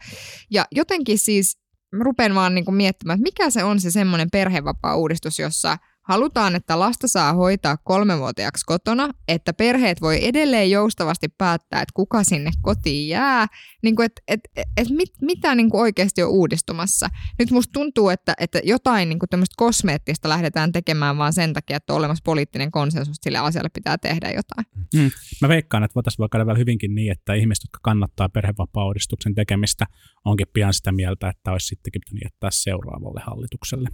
Ja 0.50 0.64
jotenkin 0.72 1.18
siis 1.18 1.58
mä 1.92 2.04
rupean 2.04 2.34
vaan 2.34 2.54
niin 2.54 2.74
miettimään, 2.74 3.16
että 3.18 3.22
mikä 3.22 3.50
se 3.50 3.64
on 3.64 3.80
se 3.80 3.90
semmoinen 3.90 4.30
perhevapaa-uudistus, 4.30 5.38
jossa 5.38 5.78
halutaan, 6.08 6.54
että 6.54 6.78
lasta 6.78 7.08
saa 7.08 7.32
hoitaa 7.32 7.76
kolmevuotiaaksi 7.76 8.64
kotona, 8.66 9.08
että 9.28 9.52
perheet 9.52 10.00
voi 10.00 10.26
edelleen 10.26 10.70
joustavasti 10.70 11.28
päättää, 11.28 11.82
että 11.82 11.92
kuka 11.94 12.24
sinne 12.24 12.50
kotiin 12.62 13.08
jää, 13.08 13.46
niin 13.82 13.96
kuin, 13.96 14.06
että 14.06 14.22
et, 14.28 14.40
et, 14.56 14.68
et 14.76 14.88
mit, 14.90 15.08
mitä 15.20 15.54
niin 15.54 15.70
kuin 15.70 15.80
oikeasti 15.80 16.22
on 16.22 16.30
uudistumassa. 16.30 17.08
Nyt 17.38 17.50
musta 17.50 17.72
tuntuu, 17.72 18.08
että, 18.08 18.34
että 18.40 18.60
jotain 18.64 19.08
niin 19.08 19.18
kuin 19.18 19.30
tämmöistä 19.30 19.54
kosmeettista 19.56 20.28
lähdetään 20.28 20.72
tekemään 20.72 21.18
vaan 21.18 21.32
sen 21.32 21.52
takia, 21.52 21.76
että 21.76 21.92
on 21.92 21.98
olemassa 21.98 22.22
poliittinen 22.24 22.70
konsensus, 22.70 23.16
että 23.16 23.24
sille 23.24 23.38
asialle 23.38 23.70
pitää 23.74 23.98
tehdä 23.98 24.30
jotain. 24.30 24.66
Mm. 24.94 25.10
Mä 25.42 25.48
veikkaan, 25.48 25.84
että 25.84 25.94
voitaisiin 25.94 26.18
vaikka 26.18 26.38
käydä 26.38 26.58
hyvinkin 26.58 26.94
niin, 26.94 27.12
että 27.12 27.34
ihmiset, 27.34 27.64
jotka 27.64 27.78
kannattaa 27.82 28.28
perhevapaa-uudistuksen 28.28 29.34
tekemistä, 29.34 29.86
onkin 30.24 30.46
pian 30.52 30.74
sitä 30.74 30.92
mieltä, 30.92 31.28
että 31.28 31.52
olisi 31.52 31.66
sittenkin 31.66 32.00
pitänyt 32.04 32.22
jättää 32.24 32.50
seuraavalle 32.52 33.20
hallitukselle. 33.26 33.88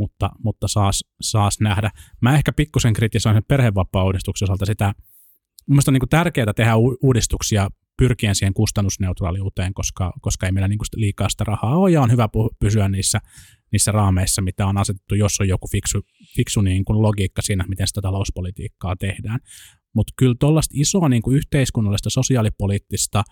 Mutta, 0.00 0.30
mutta 0.44 0.68
saas, 0.68 1.04
saas 1.20 1.60
nähdä. 1.60 1.90
Mä 2.20 2.34
ehkä 2.34 2.52
pikkusen 2.52 2.92
kritisoin 2.92 3.34
sen 3.34 3.44
perhevapaa-uudistuksen 3.48 4.46
osalta 4.46 4.66
sitä, 4.66 4.94
Mielestäni 5.68 5.96
on 5.96 6.00
niin 6.02 6.08
tärkeää 6.08 6.52
tehdä 6.56 6.72
uudistuksia 7.02 7.68
pyrkien 7.98 8.34
siihen 8.34 8.54
kustannusneutraaliuteen, 8.54 9.74
koska, 9.74 10.12
koska 10.20 10.46
ei 10.46 10.52
meillä 10.52 10.68
niin 10.68 10.78
liikaa 10.96 11.28
sitä 11.28 11.44
rahaa 11.44 11.76
ole 11.76 11.90
ja 11.90 12.02
on 12.02 12.10
hyvä 12.10 12.28
pysyä 12.60 12.88
niissä, 12.88 13.20
niissä 13.72 13.92
raameissa, 13.92 14.42
mitä 14.42 14.66
on 14.66 14.78
asetettu, 14.78 15.14
jos 15.14 15.40
on 15.40 15.48
joku 15.48 15.68
fiksu, 15.72 16.00
fiksu 16.36 16.60
niin 16.60 16.84
kuin 16.84 17.02
logiikka 17.02 17.42
siinä, 17.42 17.64
miten 17.68 17.86
sitä 17.86 18.00
talouspolitiikkaa 18.00 18.96
tehdään. 18.96 19.40
Mutta 19.94 20.12
kyllä 20.16 20.34
tuollaista 20.40 20.74
isoa 20.78 21.08
niin 21.08 21.22
kuin 21.22 21.36
yhteiskunnallista, 21.36 22.10
sosiaalipoliittista, 22.10 23.22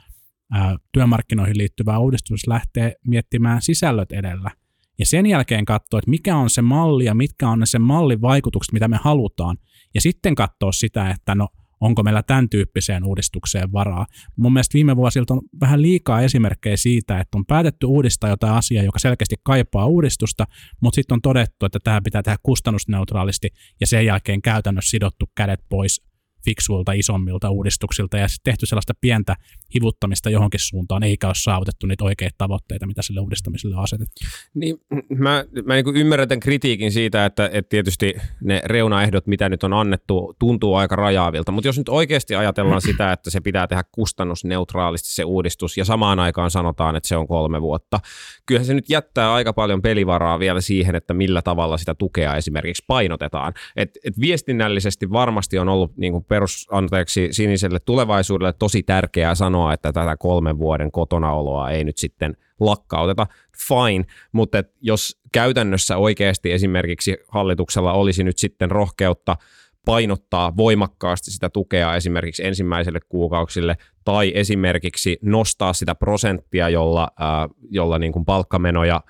ää, 0.52 0.76
työmarkkinoihin 0.92 1.58
liittyvää 1.58 1.98
uudistusta 1.98 2.50
lähtee 2.50 2.94
miettimään 3.06 3.62
sisällöt 3.62 4.12
edellä. 4.12 4.50
Ja 4.98 5.06
sen 5.06 5.26
jälkeen 5.26 5.64
katsoa, 5.64 5.98
että 5.98 6.10
mikä 6.10 6.36
on 6.36 6.50
se 6.50 6.62
malli 6.62 7.04
ja 7.04 7.14
mitkä 7.14 7.48
on 7.48 7.58
ne 7.58 7.66
sen 7.66 7.82
mallin 7.82 8.20
vaikutukset, 8.20 8.72
mitä 8.72 8.88
me 8.88 8.98
halutaan. 9.02 9.56
Ja 9.94 10.00
sitten 10.00 10.34
katsoa 10.34 10.72
sitä, 10.72 11.10
että 11.10 11.34
no 11.34 11.48
onko 11.80 12.02
meillä 12.02 12.22
tämän 12.22 12.48
tyyppiseen 12.48 13.04
uudistukseen 13.04 13.72
varaa. 13.72 14.06
Mun 14.36 14.52
mielestä 14.52 14.74
viime 14.74 14.96
vuosilta 14.96 15.34
on 15.34 15.40
vähän 15.60 15.82
liikaa 15.82 16.20
esimerkkejä 16.20 16.76
siitä, 16.76 17.20
että 17.20 17.38
on 17.38 17.46
päätetty 17.46 17.86
uudistaa 17.86 18.30
jotain 18.30 18.52
asiaa, 18.52 18.84
joka 18.84 18.98
selkeästi 18.98 19.36
kaipaa 19.42 19.86
uudistusta, 19.86 20.44
mutta 20.80 20.94
sitten 20.94 21.14
on 21.14 21.22
todettu, 21.22 21.66
että 21.66 21.78
tämä 21.84 22.00
pitää 22.04 22.22
tehdä 22.22 22.38
kustannusneutraalisti 22.42 23.48
ja 23.80 23.86
sen 23.86 24.06
jälkeen 24.06 24.42
käytännössä 24.42 24.90
sidottu 24.90 25.26
kädet 25.34 25.60
pois 25.68 26.08
fiksuilta, 26.48 26.92
isommilta 26.92 27.50
uudistuksilta 27.50 28.18
ja 28.18 28.26
tehty 28.44 28.66
sellaista 28.66 28.92
pientä 29.00 29.34
hivuttamista 29.74 30.30
johonkin 30.30 30.60
suuntaan, 30.60 31.02
eikä 31.02 31.26
ole 31.26 31.34
saavutettu 31.36 31.86
niitä 31.86 32.04
oikeita 32.04 32.34
tavoitteita, 32.38 32.86
mitä 32.86 33.02
sille 33.02 33.20
uudistamiselle 33.20 33.76
on 33.76 33.82
asetettu. 33.82 34.14
Niin, 34.54 34.76
mä 35.18 35.44
mä 35.64 35.74
niin 35.74 35.96
ymmärrän 35.96 36.28
tämän 36.28 36.40
kritiikin 36.40 36.92
siitä, 36.92 37.24
että, 37.24 37.50
että 37.52 37.68
tietysti 37.68 38.14
ne 38.40 38.62
reunaehdot, 38.64 39.26
mitä 39.26 39.48
nyt 39.48 39.62
on 39.62 39.72
annettu, 39.72 40.34
tuntuu 40.38 40.74
aika 40.74 40.96
rajaavilta. 40.96 41.52
Mutta 41.52 41.68
jos 41.68 41.78
nyt 41.78 41.88
oikeasti 41.88 42.34
ajatellaan 42.34 42.80
sitä, 42.80 43.12
että 43.12 43.30
se 43.30 43.40
pitää 43.40 43.66
tehdä 43.66 43.84
kustannusneutraalisti 43.92 45.14
se 45.14 45.24
uudistus 45.24 45.76
ja 45.76 45.84
samaan 45.84 46.18
aikaan 46.18 46.50
sanotaan, 46.50 46.96
että 46.96 47.08
se 47.08 47.16
on 47.16 47.28
kolme 47.28 47.62
vuotta, 47.62 48.00
kyllähän 48.46 48.66
se 48.66 48.74
nyt 48.74 48.90
jättää 48.90 49.32
aika 49.32 49.52
paljon 49.52 49.82
pelivaraa 49.82 50.38
vielä 50.38 50.60
siihen, 50.60 50.94
että 50.94 51.14
millä 51.14 51.42
tavalla 51.42 51.76
sitä 51.76 51.94
tukea 51.94 52.36
esimerkiksi 52.36 52.84
painotetaan. 52.86 53.52
Et, 53.76 53.90
et 54.04 54.20
viestinnällisesti 54.20 55.10
varmasti 55.10 55.58
on 55.58 55.68
ollut 55.68 55.96
niin 55.96 56.12
kuin 56.12 56.24
perus, 56.38 56.66
anteeksi, 56.71 57.28
siniselle 57.30 57.78
tulevaisuudelle 57.80 58.52
tosi 58.52 58.83
tärkeää 58.83 59.35
sanoa, 59.35 59.73
että 59.73 59.92
tätä 59.92 60.16
kolmen 60.16 60.59
vuoden 60.59 60.92
kotonaoloa 60.92 61.71
ei 61.71 61.85
nyt 61.85 61.99
sitten 61.99 62.37
lakkauteta, 62.61 63.26
fine, 63.68 64.04
mutta 64.33 64.62
jos 64.80 65.21
käytännössä 65.33 65.97
oikeasti 65.97 66.52
esimerkiksi 66.52 67.16
hallituksella 67.28 67.92
olisi 67.92 68.25
nyt 68.25 68.38
sitten 68.38 68.71
rohkeutta 68.71 69.37
painottaa 69.85 70.57
voimakkaasti 70.57 71.30
sitä 71.30 71.50
tukea 71.50 71.95
esimerkiksi 71.97 72.47
ensimmäiselle 72.47 73.00
kuukausille 73.09 73.76
tai 74.04 74.33
esimerkiksi 74.35 75.18
nostaa 75.23 75.73
sitä 75.73 75.95
prosenttia, 75.95 76.68
jolla, 76.68 77.09
äh, 77.21 77.50
jolla 77.71 77.99
niin 77.99 78.12
kuin 78.12 78.25
palkkamenoja 78.25 79.00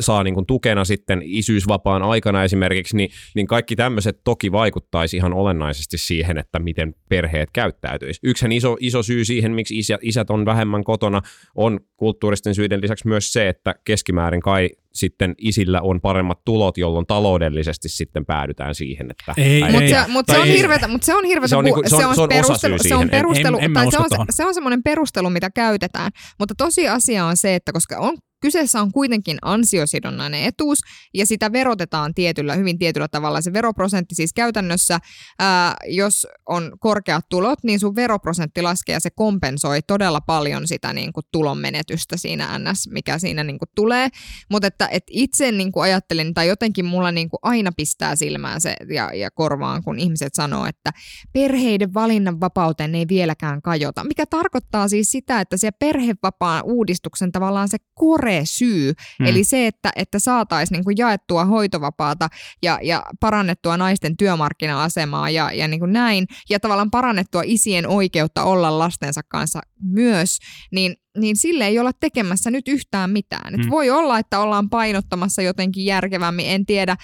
saa 0.00 0.22
niin 0.22 0.34
kuin 0.34 0.46
tukena 0.46 0.84
sitten 0.84 1.20
isyysvapaan 1.24 2.02
aikana 2.02 2.44
esimerkiksi, 2.44 2.96
niin, 2.96 3.10
niin 3.34 3.46
kaikki 3.46 3.76
tämmöiset 3.76 4.20
toki 4.24 4.52
vaikuttaisi 4.52 5.16
ihan 5.16 5.32
olennaisesti 5.32 5.98
siihen, 5.98 6.38
että 6.38 6.58
miten 6.58 6.94
perheet 7.08 7.48
käyttäytyisi. 7.52 8.20
Yksihän 8.22 8.52
iso, 8.52 8.76
iso 8.80 9.02
syy 9.02 9.24
siihen, 9.24 9.52
miksi 9.52 9.78
isät, 9.78 10.00
isät 10.02 10.30
on 10.30 10.44
vähemmän 10.44 10.84
kotona, 10.84 11.22
on 11.54 11.80
kulttuuristen 11.96 12.54
syiden 12.54 12.80
lisäksi 12.80 13.08
myös 13.08 13.32
se, 13.32 13.48
että 13.48 13.74
keskimäärin 13.84 14.40
kai 14.40 14.70
sitten 14.92 15.34
isillä 15.38 15.80
on 15.80 16.00
paremmat 16.00 16.38
tulot, 16.44 16.78
jolloin 16.78 17.06
taloudellisesti 17.06 17.88
sitten 17.88 18.26
päädytään 18.26 18.74
siihen, 18.74 19.10
että... 19.10 19.34
Ei, 19.36 19.62
äiti- 19.62 19.72
Mutta 19.72 19.84
ei. 19.84 19.88
se, 20.04 20.08
mut 20.12 20.26
se 20.32 20.38
on 20.38 20.46
ei. 20.46 20.58
hirveätä, 20.58 20.88
mutta 20.88 21.04
se 21.04 21.14
on 21.14 21.24
hirveätä, 21.24 21.48
Se 21.48 21.56
on 21.56 21.64
niinku- 21.64 21.82
se 21.86 21.96
on- 22.06 22.14
se 22.14 22.20
on 22.20 22.28
perustelu, 22.28 22.78
se 22.78 22.94
on 22.94 23.10
perustelu, 23.10 23.56
En- 23.58 23.64
en 23.64 23.70
mä 23.70 23.80
tai 23.82 23.90
se 23.90 23.98
on, 23.98 24.26
se 24.30 24.44
on 24.46 24.54
semmoinen 24.54 24.82
perustelu, 24.82 25.30
mitä 25.30 25.50
käytetään, 25.50 26.10
mutta 26.38 26.54
tosiasia 26.58 27.24
on 27.24 27.36
se, 27.36 27.54
että 27.54 27.72
koska 27.72 27.98
on 27.98 28.14
Kyseessä 28.44 28.80
on 28.80 28.92
kuitenkin 28.92 29.38
ansiosidonnainen 29.42 30.42
etuus 30.42 30.78
ja 31.14 31.26
sitä 31.26 31.52
verotetaan 31.52 32.14
tietyllä, 32.14 32.54
hyvin 32.54 32.78
tietyllä 32.78 33.08
tavalla. 33.08 33.40
Se 33.40 33.52
veroprosentti 33.52 34.14
siis 34.14 34.32
käytännössä, 34.32 34.98
ää, 35.38 35.74
jos 35.88 36.26
on 36.46 36.72
korkeat 36.80 37.24
tulot, 37.28 37.58
niin 37.62 37.80
sun 37.80 37.96
veroprosentti 37.96 38.62
laskee 38.62 38.92
ja 38.92 39.00
se 39.00 39.10
kompensoi 39.10 39.82
todella 39.82 40.20
paljon 40.20 40.68
sitä 40.68 40.92
niin 40.92 41.12
kuin 41.12 41.24
tulon 41.32 41.58
menetystä 41.58 42.16
siinä 42.16 42.58
NS, 42.58 42.88
mikä 42.90 43.18
siinä 43.18 43.44
niin 43.44 43.58
kuin 43.58 43.68
tulee. 43.74 44.08
Mutta 44.50 44.66
että 44.66 44.88
et 44.90 45.04
itse 45.10 45.52
niin 45.52 45.72
kuin 45.72 45.82
ajattelin, 45.82 46.34
tai 46.34 46.48
jotenkin 46.48 46.84
mulla 46.84 47.12
niin 47.12 47.30
kuin 47.30 47.40
aina 47.42 47.72
pistää 47.76 48.16
silmään 48.16 48.60
se 48.60 48.76
ja, 48.88 49.10
ja 49.14 49.30
korvaan, 49.30 49.82
kun 49.82 49.98
ihmiset 49.98 50.34
sanoo, 50.34 50.66
että 50.66 50.90
perheiden 51.32 51.94
valinnanvapauteen 51.94 52.94
ei 52.94 53.06
vieläkään 53.08 53.62
kajota. 53.62 54.04
Mikä 54.04 54.26
tarkoittaa 54.26 54.88
siis 54.88 55.10
sitä, 55.10 55.40
että 55.40 55.56
se 55.56 55.70
perhevapaan 55.70 56.64
uudistuksen 56.64 57.32
tavallaan 57.32 57.68
se 57.68 57.78
kore 57.94 58.33
syy, 58.44 58.92
mm. 59.20 59.26
eli 59.26 59.44
se, 59.44 59.66
että, 59.66 59.90
että 59.96 60.18
saataisiin 60.18 60.76
niin 60.76 60.84
kuin 60.84 60.96
jaettua 60.98 61.44
hoitovapaata 61.44 62.28
ja, 62.62 62.78
ja 62.82 63.02
parannettua 63.20 63.76
naisten 63.76 64.16
työmarkkina-asemaa 64.16 65.30
ja, 65.30 65.52
ja 65.52 65.68
niin 65.68 65.80
kuin 65.80 65.92
näin, 65.92 66.26
ja 66.50 66.60
tavallaan 66.60 66.90
parannettua 66.90 67.42
isien 67.44 67.86
oikeutta 67.88 68.42
olla 68.42 68.78
lastensa 68.78 69.20
kanssa 69.28 69.60
myös, 69.82 70.38
niin 70.72 70.94
niin 71.18 71.36
sille 71.36 71.66
ei 71.66 71.78
olla 71.78 71.90
tekemässä 72.00 72.50
nyt 72.50 72.68
yhtään 72.68 73.10
mitään. 73.10 73.54
Et 73.54 73.64
Mm. 73.64 73.70
voi 73.70 73.90
olla, 73.90 74.18
että 74.18 74.38
ollaan 74.40 74.70
painottamassa 74.70 75.42
jotenkin 75.42 75.84
järkevämmin, 75.84 76.46
en 76.48 76.66
tiedä. 76.66 76.96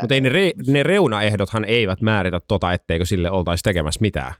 Mutta 0.00 0.14
ei 0.14 0.20
ne, 0.20 0.28
re, 0.28 0.52
ne 0.66 0.82
reunaehdothan 0.82 1.64
eivät 1.64 2.00
määritä 2.00 2.40
tota, 2.48 2.72
etteikö 2.72 3.04
sille 3.06 3.30
oltaisi 3.30 3.62
tekemässä 3.62 4.00
mitään. 4.00 4.34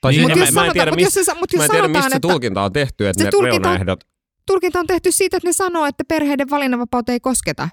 Tai 0.00 0.12
Niin, 0.12 0.20
siis, 0.26 0.26
mä, 0.26 0.32
jos 0.32 0.38
mä 0.38 0.44
en 0.44 0.52
sanotaan- 0.52 0.72
tiedä, 0.72 0.90
mut 0.90 0.96
mistä, 1.00 1.20
jos 1.20 1.26
se- 1.26 1.34
mut 1.34 1.52
jos 1.52 1.58
mä 1.58 1.64
en 1.64 1.70
tiedä, 1.70 1.82
sanotaan, 1.82 2.04
mistä 2.04 2.16
että- 2.16 2.28
tulkinta 2.28 2.62
on 2.62 2.72
tehty, 2.72 3.08
että 3.08 3.20
Se 3.20 3.24
ne 3.24 3.30
tulkinta 3.30 3.68
reunaehdot... 3.68 4.00
tulkinta 4.46 4.80
on 4.80 4.86
tehty 4.86 5.12
siitä, 5.12 5.36
että 5.36 5.48
ne 5.48 5.52
sanoo, 5.52 5.86
että 5.86 6.04
perheiden 6.08 6.50
valinnanvapautta 6.50 7.12
ei 7.12 7.20
kosketa. 7.20 7.68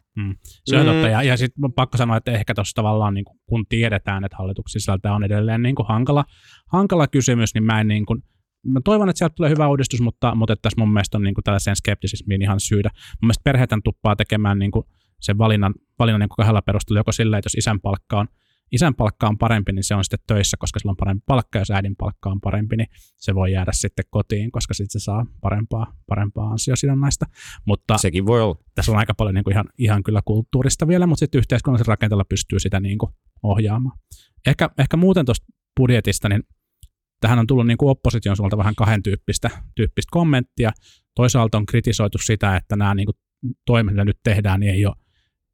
Se 0.66 0.78
on 0.80 0.86
Mm. 0.86 0.92
totta. 0.92 1.08
Ja, 1.08 1.24
ja 1.24 1.38
sitten 1.38 1.74
pakko 1.74 1.98
sanoa, 1.98 2.18
että 2.18 2.32
ehkä 2.32 2.54
tuossa 2.54 2.76
tavallaan, 2.76 3.14
niin 3.14 3.26
kun, 3.46 3.66
tiedetään, 3.70 4.24
että 4.24 4.38
hallituksen 4.38 4.82
sisältä 4.82 5.14
on 5.14 5.24
edelleen 5.24 5.62
niin 5.62 5.76
kuin 5.76 5.88
hankala, 5.88 6.26
hankala 6.72 7.08
kysymys, 7.08 7.54
niin 7.54 7.64
mä 7.64 7.82
en 7.82 7.88
niin 7.88 8.06
kuin, 8.06 8.24
mä 8.68 8.80
toivon, 8.84 9.10
että 9.10 9.18
sieltä 9.18 9.34
tulee 9.36 9.50
hyvä 9.50 9.68
uudistus, 9.68 10.02
mutta, 10.02 10.36
mutta 10.36 10.54
että 10.54 10.62
tässä 10.62 10.80
mun 10.82 10.94
mielestä 10.94 11.18
on 11.18 11.24
niin 11.24 11.34
kuin 11.34 11.44
tällaiseen 11.44 11.76
skeptisismiin 11.76 12.42
ihan 12.42 12.60
syydä. 12.60 12.90
Mun 12.94 13.28
mielestä 13.28 13.44
perheethän 13.44 13.82
tuppaa 13.84 14.16
tekemään 14.16 14.60
niin 14.60 14.72
kuin 14.72 14.86
sen 15.22 15.38
valinnan, 15.38 15.74
valinnan 16.00 16.20
niin 16.20 16.30
kuin 16.30 16.38
kahdella 16.38 16.62
perusteella, 16.62 17.00
joko 17.00 17.12
sillä, 17.12 17.38
että 17.38 17.46
jos 17.46 17.56
isän 17.56 17.82
palkka 17.82 18.20
on 18.20 18.28
isän 18.72 18.96
palkka 18.96 19.28
on 19.28 19.38
parempi, 19.38 19.72
niin 19.72 19.84
se 19.84 19.96
on 19.96 20.04
sitten 20.04 20.20
töissä, 20.28 20.58
koska 20.60 20.80
sillä 20.80 20.90
on 20.90 20.98
parempi 20.98 21.24
palkka, 21.26 21.60
jos 21.60 21.72
äidin 21.72 21.96
palkka 21.96 22.30
on 22.30 22.42
parempi, 22.42 22.78
niin 22.78 22.88
se 23.18 23.36
voi 23.36 23.52
jäädä 23.52 23.72
sitten 23.74 24.06
kotiin, 24.10 24.52
koska 24.52 24.74
sitten 24.74 25.02
se 25.02 25.04
saa 25.04 25.26
parempaa, 25.42 25.94
parempaa 26.08 26.52
ansiosidonnaista. 26.52 27.26
Mutta 27.66 27.98
Sekin 27.98 28.26
voi 28.26 28.42
olla. 28.42 28.56
tässä 28.76 28.92
on 28.92 28.98
aika 28.98 29.14
paljon 29.14 29.36
niin 29.36 29.44
kuin 29.44 29.54
ihan, 29.54 29.66
ihan 29.78 30.04
kyllä 30.04 30.22
kulttuurista 30.26 30.88
vielä, 30.88 31.08
mutta 31.08 31.20
sitten 31.20 31.40
yhteiskunnallisella 31.40 31.92
rakenteella 31.92 32.26
pystyy 32.26 32.60
sitä 32.60 32.80
niin 32.80 32.98
kuin 32.98 33.12
ohjaamaan. 33.44 34.00
Ehkä, 34.48 34.70
ehkä 34.78 34.98
muuten 34.98 35.26
tuosta 35.26 35.46
budjetista, 35.80 36.30
niin 36.30 36.44
tähän 37.20 37.40
on 37.40 37.48
tullut 37.48 37.68
niin 37.68 37.78
kuin 37.78 37.90
opposition 37.90 38.36
suunnalta 38.36 38.58
vähän 38.58 38.76
kahden 38.76 39.04
tyyppistä, 39.04 39.50
tyyppistä 39.76 40.10
kommenttia. 40.12 40.72
Toisaalta 41.16 41.58
on 41.58 41.66
kritisoitu 41.66 42.18
sitä, 42.18 42.56
että 42.56 42.76
nämä 42.76 42.96
niin 42.96 43.06
kuin 43.06 43.16
toimet, 43.66 43.94
mitä 43.94 44.06
nyt 44.06 44.20
tehdään, 44.24 44.60
niin 44.60 44.74
ei 44.74 44.86
ole, 44.86 44.96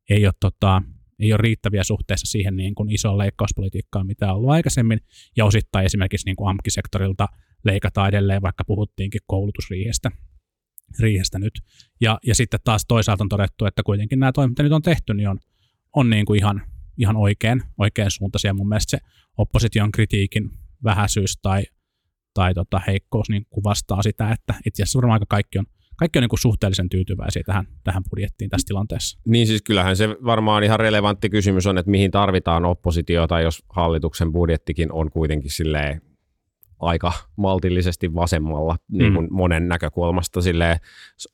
ei 0.10 0.26
ole, 0.26 0.34
tota, 0.40 0.82
ei 1.20 1.34
ole 1.34 1.40
riittäviä 1.42 1.84
suhteessa 1.84 2.32
siihen 2.32 2.56
niin 2.56 2.76
kuin 2.76 2.92
isoon 2.92 3.18
leikkauspolitiikkaan, 3.18 4.08
mitä 4.08 4.32
on 4.32 4.38
ollut 4.38 4.50
aikaisemmin, 4.50 5.00
ja 5.38 5.46
osittain 5.46 5.86
esimerkiksi 5.86 6.26
niin 6.26 6.36
kuin 6.36 6.50
AMK-sektorilta 6.50 7.28
leikataan 7.66 8.10
edelleen, 8.10 8.42
vaikka 8.42 8.64
puhuttiinkin 8.64 9.22
koulutusriihestä 9.28 10.12
riihestä 11.00 11.40
nyt. 11.40 11.54
Ja, 12.02 12.20
ja 12.26 12.36
sitten 12.36 12.60
taas 12.64 12.86
toisaalta 12.88 13.24
on 13.24 13.30
todettu, 13.30 13.66
että 13.66 13.84
kuitenkin 13.84 14.20
nämä 14.20 14.32
toimet, 14.32 14.52
mitä 14.52 14.64
nyt 14.64 14.72
on 14.72 14.82
tehty, 14.82 15.14
niin 15.14 15.30
on, 15.30 15.40
on 15.96 16.10
niin 16.10 16.26
kuin 16.26 16.40
ihan, 16.40 16.62
ihan 16.98 17.18
oikein, 17.18 17.62
oikein 17.78 18.12
suuntaisia. 18.12 18.54
Mun 18.54 18.70
mielestä 18.70 18.98
se 18.98 18.98
opposition 19.38 19.92
kritiikin 19.92 20.50
vähäisyys 20.84 21.38
tai, 21.42 21.64
tai 22.34 22.54
tota 22.54 22.82
heikkous 22.88 23.30
niin 23.30 23.46
kuvastaa 23.50 24.02
sitä, 24.02 24.32
että 24.32 24.54
itse 24.66 24.84
asiassa 24.84 24.98
varmaan 24.98 25.16
aika 25.16 25.26
kaikki 25.30 25.60
on, 25.60 25.66
kaikki 25.98 26.20
on 26.20 26.22
niin 26.22 26.30
kuin 26.30 26.40
suhteellisen 26.40 26.90
tyytyväisiä 26.90 27.44
tähän, 27.46 27.68
tähän 27.84 28.04
budjettiin 28.10 28.50
tässä 28.50 28.68
tilanteessa. 28.68 29.20
Niin 29.26 29.48
siis 29.48 29.62
kyllähän 29.62 29.96
se 29.96 30.10
varmaan 30.10 30.64
ihan 30.64 30.80
relevantti 30.80 31.30
kysymys 31.30 31.68
on, 31.68 31.78
että 31.78 31.92
mihin 31.92 32.12
tarvitaan 32.12 32.66
oppositiota, 32.66 33.42
jos 33.42 33.64
hallituksen 33.70 34.32
budjettikin 34.32 34.92
on 34.92 35.12
kuitenkin 35.12 35.52
silleen 35.52 36.02
aika 36.80 37.14
maltillisesti 37.36 38.16
vasemmalla 38.16 38.74
mm. 38.88 38.98
niin 38.98 39.14
kuin 39.14 39.28
monen 39.32 39.68
näkökulmasta. 39.68 40.42
Silleen, 40.42 40.78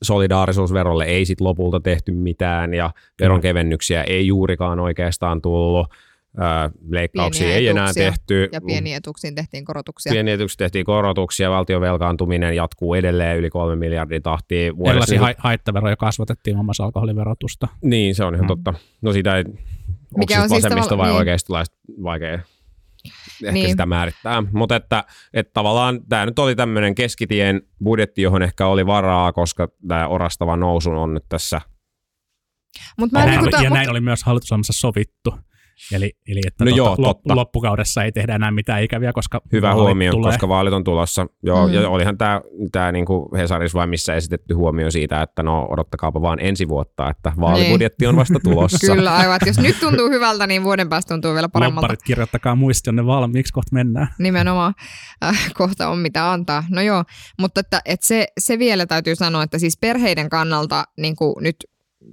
solidaarisuusverolle 0.02 1.06
ei 1.06 1.26
sit 1.26 1.42
lopulta 1.42 1.80
tehty 1.80 2.12
mitään 2.12 2.74
ja 2.74 2.92
veronkevennyksiä 3.20 4.04
ei 4.04 4.28
juurikaan 4.28 4.80
oikeastaan 4.80 5.42
tullut. 5.42 5.88
Leikkauksia 6.90 7.56
ei 7.56 7.68
enää 7.68 7.94
tehty. 7.94 8.50
Ja 8.52 8.62
pieniä 8.62 8.98
etuuksiin 8.98 9.36
tehtiin 9.36 9.66
korotuksia. 9.66 10.12
Pieniä 10.12 10.34
etuuksiin 10.34 10.58
tehtiin 10.58 10.86
korotuksia. 10.86 11.50
Valtion 11.50 11.82
velkaantuminen 11.82 12.56
jatkuu 12.56 12.94
edelleen 12.94 13.38
yli 13.38 13.50
kolme 13.50 13.76
miljardin 13.76 14.22
tahtiin. 14.22 14.74
Erilaisia 14.86 15.22
ha- 15.22 15.34
haittaveroja 15.38 15.96
kasvatettiin 15.96 16.56
muun 16.56 16.66
muassa 16.66 16.84
alkoholiverotusta. 16.84 17.68
Niin, 17.82 18.16
se 18.16 18.24
on 18.24 18.36
ihan 18.36 18.46
mm. 18.46 18.48
totta. 18.48 18.74
No 19.02 19.14
sitä 19.14 19.38
ei, 19.38 19.44
Mikä 20.18 20.42
on 20.42 20.50
siis 20.50 20.64
vasemmista 20.64 20.98
vai 20.98 21.08
niin. 21.08 21.18
oikeistolaiset 21.18 21.76
vaikea 22.04 22.40
ehkä 23.44 23.54
niin. 23.54 23.70
sitä 23.70 23.86
määrittää. 23.86 24.44
Mutta 24.52 24.76
että, 24.76 25.04
että 25.34 25.54
tavallaan 25.54 26.00
tämä 26.10 26.26
nyt 26.26 26.40
oli 26.40 26.56
tämmöinen 26.56 26.96
keskitien 26.96 27.62
budjetti, 27.84 28.22
johon 28.22 28.44
ehkä 28.44 28.68
oli 28.68 28.86
varaa, 28.86 29.34
koska 29.34 29.68
tämä 29.88 30.08
orastava 30.08 30.58
nousu 30.58 30.92
on 30.92 31.14
nyt 31.14 31.26
tässä. 31.30 31.62
Mut 33.00 33.12
mä 33.12 33.20
ja, 33.20 33.26
näin, 33.26 33.44
niin, 33.44 33.56
oli, 33.56 33.64
ja 33.64 33.70
näin 33.70 33.90
oli 33.90 34.02
myös 34.02 34.24
hallitusohjelmassa 34.24 34.74
sovittu. 34.74 35.34
Eli, 35.92 36.12
eli 36.28 36.42
että 36.48 36.66
no 36.66 36.70
tota, 36.70 36.78
joo, 36.78 36.96
totta. 36.96 37.36
loppukaudessa 37.36 38.04
ei 38.04 38.12
tehdä 38.12 38.36
enää 38.36 38.52
mitään 38.52 38.84
ikäviä, 38.84 39.14
koska 39.14 39.42
Hyvä 39.52 39.74
huomio, 39.74 40.12
tulee. 40.12 40.32
koska 40.32 40.48
vaalit 40.48 40.74
on 40.74 40.84
tulossa. 40.84 41.26
Joo, 41.44 41.68
mm. 41.68 41.74
ja 41.74 41.90
olihan 41.90 42.18
tämä, 42.18 42.42
tämä 42.72 42.92
niin 42.92 43.06
kuin 43.06 43.26
Hesaris 43.38 43.74
vai 43.74 43.88
missä 43.88 44.16
esitetty 44.16 44.54
huomio 44.54 44.92
siitä, 44.92 45.22
että 45.22 45.44
no 45.44 45.68
odottakaapa 45.70 46.22
vaan 46.22 46.40
ensi 46.40 46.70
vuotta, 46.70 47.10
että 47.10 47.32
vaalibudjetti 47.40 48.08
on 48.08 48.16
vasta 48.16 48.40
tulossa. 48.44 48.88
Kyllä, 48.94 49.16
aivan. 49.16 49.40
Jos 49.46 49.60
nyt 49.60 49.80
tuntuu 49.80 50.10
hyvältä, 50.10 50.48
niin 50.48 50.64
vuoden 50.64 50.90
päästä 50.90 51.14
tuntuu 51.14 51.34
vielä 51.34 51.50
paremmalta. 51.50 51.86
Lopparit 51.86 52.04
kirjoittakaa 52.04 52.56
muistionne 52.56 53.06
valmiiksi, 53.06 53.54
kohta 53.54 53.70
mennään. 53.74 54.08
Nimenomaan, 54.20 54.74
äh, 55.26 55.52
kohta 55.54 55.90
on 55.90 55.98
mitä 55.98 56.32
antaa. 56.32 56.64
No 56.70 56.82
joo, 56.82 57.04
mutta 57.40 57.60
että, 57.60 57.82
että 57.86 58.06
se, 58.06 58.28
se 58.40 58.60
vielä 58.60 58.86
täytyy 58.86 59.16
sanoa, 59.16 59.44
että 59.44 59.60
siis 59.60 59.78
perheiden 59.82 60.30
kannalta 60.30 60.84
niin 60.98 61.16
kuin 61.16 61.36
nyt 61.44 61.56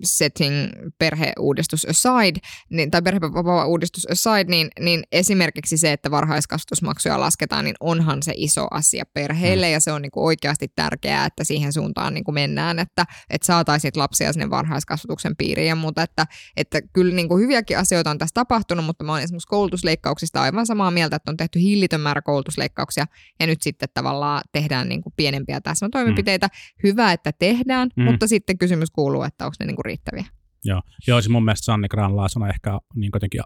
setting 0.05 0.55
perheuudistus 0.99 1.85
aside, 1.85 2.41
niin, 2.71 2.91
tai 2.91 3.03
perhevapaa-uudistus 3.03 4.07
aside, 4.11 4.51
niin, 4.51 4.69
niin 4.81 5.03
esimerkiksi 5.13 5.79
se, 5.79 5.93
että 5.93 6.11
varhaiskasvatusmaksuja 6.11 7.21
lasketaan, 7.21 7.65
niin 7.65 7.77
onhan 7.81 8.23
se 8.23 8.33
iso 8.37 8.67
asia 8.71 9.05
perheille 9.15 9.67
mm. 9.67 9.73
ja 9.73 9.81
se 9.81 9.93
on 9.93 10.03
niin 10.03 10.11
kuin 10.11 10.25
oikeasti 10.25 10.69
tärkeää, 10.77 11.27
että 11.27 11.45
siihen 11.45 11.73
suuntaan 11.73 12.15
niin 12.15 12.25
kuin 12.25 12.35
mennään, 12.35 12.79
että, 12.79 13.05
että 13.31 13.47
saataisiin 13.47 13.93
lapsia 13.97 14.33
sinne 14.33 14.51
varhaiskasvatuksen 14.51 15.37
piiriin 15.37 15.69
ja 15.69 15.75
muuta, 15.75 16.03
että, 16.03 16.27
että 16.57 16.83
kyllä 16.93 17.15
niin 17.15 17.29
kuin 17.29 17.43
hyviäkin 17.43 17.79
asioita 17.79 18.11
on 18.11 18.19
tässä 18.19 18.35
tapahtunut, 18.35 18.85
mutta 18.85 19.05
mä 19.05 19.13
olen 19.13 19.25
esimerkiksi 19.25 19.49
koulutusleikkauksista 19.49 20.43
aivan 20.43 20.67
samaa 20.67 20.91
mieltä, 20.91 21.17
että 21.17 21.31
on 21.31 21.37
tehty 21.37 21.61
hillitön 21.61 22.01
määrä 22.01 22.23
koulutusleikkauksia 22.23 23.07
ja 23.41 23.47
nyt 23.47 23.63
sitten 23.63 23.89
tavallaan 23.95 24.43
tehdään 24.53 24.89
niin 24.89 25.03
kuin 25.03 25.13
pienempiä 25.17 25.61
täsmätoimenpiteitä. 25.61 26.47
Mm. 26.47 26.89
Hyvä, 26.89 27.13
että 27.13 27.33
tehdään, 27.33 27.89
mm. 27.97 28.05
mutta 28.05 28.29
sitten 28.29 28.59
kysymys 28.59 28.91
kuuluu, 28.91 29.23
että 29.23 29.45
onko 29.45 29.55
ne 29.61 29.67
niin 29.67 29.77
kuin 29.83 29.91
riittäviä. 29.91 30.25
Joo, 30.65 30.83
Joo 31.07 31.21
siis 31.21 31.31
mun 31.31 31.45
mielestä 31.45 31.65
Sanni 31.65 31.89
Granlason 31.89 32.43
on 32.43 32.49
ehkä 32.49 32.79
niin 32.95 33.11
kuitenkin 33.11 33.41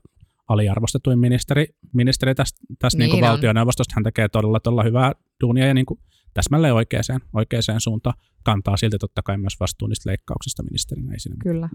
aliarvostetuin 0.48 1.18
ministeri, 1.18 1.66
ministeri 1.92 2.34
tästä, 2.34 2.60
tästä 2.78 2.98
niin 2.98 3.10
niin 3.10 3.24
valtioneuvostosta. 3.24 3.92
Hän 3.96 4.04
tekee 4.04 4.28
todella, 4.28 4.60
todella 4.60 4.82
hyvää 4.82 5.12
duunia 5.40 5.66
ja 5.66 5.74
niin 5.74 5.86
kuin 5.86 6.00
täsmälleen 6.34 6.74
oikeaan, 6.74 7.20
oikeaan 7.32 7.62
suuntaan. 7.78 8.16
Kantaa 8.44 8.76
silti 8.76 8.98
totta 8.98 9.22
kai 9.22 9.38
myös 9.38 9.60
vastuun 9.60 9.88
niistä 9.88 10.10
leikkauksista 10.10 10.62
ministerinä. 10.62 11.12
Ei 11.12 11.20
siinä 11.20 11.36
Kyllä. 11.42 11.68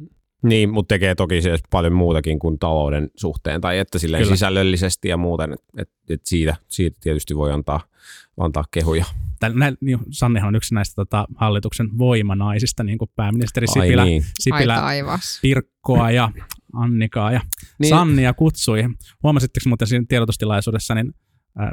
Niin, 0.43 0.69
mutta 0.69 0.93
tekee 0.93 1.15
toki 1.15 1.41
se 1.41 1.58
paljon 1.69 1.93
muutakin 1.93 2.39
kuin 2.39 2.60
talouden 2.60 3.10
suhteen, 3.15 3.62
tai 3.62 3.80
että 3.80 3.99
silleen 3.99 4.23
Kyllä. 4.23 4.36
sisällöllisesti 4.36 5.08
ja 5.08 5.17
muuten, 5.17 5.54
että 5.54 5.65
et, 5.78 5.89
et 6.10 6.21
siitä, 6.25 6.56
siitä 6.67 6.97
tietysti 7.02 7.36
voi 7.36 7.52
antaa, 7.52 7.82
antaa 8.38 8.63
kehuja. 8.71 9.06
Tän, 9.39 9.54
niin, 9.82 9.99
Sannehan 10.10 10.47
on 10.47 10.56
yksi 10.56 10.73
näistä 10.73 10.95
tota, 10.95 11.28
hallituksen 11.36 11.97
voimanaisista, 11.97 12.84
niin 12.84 12.97
kuin 12.97 13.12
pääministeri 13.15 13.67
Sipilä, 13.67 14.06
niin. 14.06 14.23
Sipilä 14.39 14.84
Pirkkoa 15.41 16.12
ja 16.12 16.32
Annikaa 16.73 17.32
ja 17.32 17.41
niin. 17.80 17.89
Sannia 17.89 18.34
kutsui. 18.34 18.84
Huomasitteko 19.23 19.69
muuten 19.69 19.88
siinä 19.88 20.06
tiedotustilaisuudessa, 20.10 20.95
niin 20.95 21.13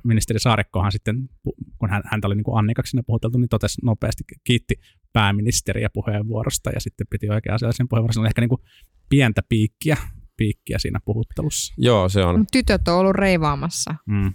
ministeri 0.05 0.39
Saarikkohan 0.39 0.93
sitten, 0.93 1.29
kun 1.79 1.91
hän, 1.91 2.03
häntä 2.05 2.27
oli 2.27 2.35
niin 2.35 2.45
kuin 2.45 2.59
Annikaksi 2.59 2.91
siinä 2.91 3.03
puhuteltu, 3.07 3.39
niin 3.39 3.49
totesi 3.49 3.81
nopeasti, 3.85 4.25
kiitti 4.45 4.75
pääministeriä 5.17 5.89
puheenvuorosta 5.93 6.71
ja 6.71 6.81
sitten 6.81 7.07
piti 7.11 7.31
oikein 7.31 7.55
asiallisen 7.55 7.89
puheenvuorossa. 7.89 8.21
Oli 8.21 8.29
ehkä 8.29 8.41
niin 8.41 8.49
kuin 8.49 8.61
pientä 9.09 9.43
piikkiä, 9.49 9.97
piikkiä 10.37 10.79
siinä 10.79 11.01
puhuttelussa. 11.05 11.75
Joo, 11.79 12.09
se 12.09 12.25
on. 12.25 12.45
Tytöt 12.53 12.89
on 12.89 12.95
ollut 12.95 13.15
reivaamassa. 13.15 13.95
Mm. 14.07 14.33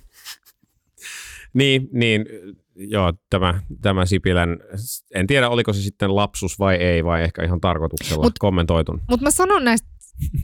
niin, 1.59 1.89
niin, 1.93 2.25
joo, 2.75 3.13
tämä, 3.29 3.61
tämä 3.81 4.05
Sipilän, 4.05 4.57
en 5.15 5.27
tiedä 5.27 5.49
oliko 5.49 5.73
se 5.73 5.81
sitten 5.81 6.15
lapsus 6.15 6.59
vai 6.59 6.75
ei, 6.75 7.03
vai 7.03 7.23
ehkä 7.23 7.43
ihan 7.43 7.61
tarkoituksella 7.61 8.23
mut, 8.23 8.39
kommentoitun. 8.39 9.01
Mutta 9.09 9.23
mä 9.23 9.31
sanon 9.31 9.63
näistä 9.63 9.87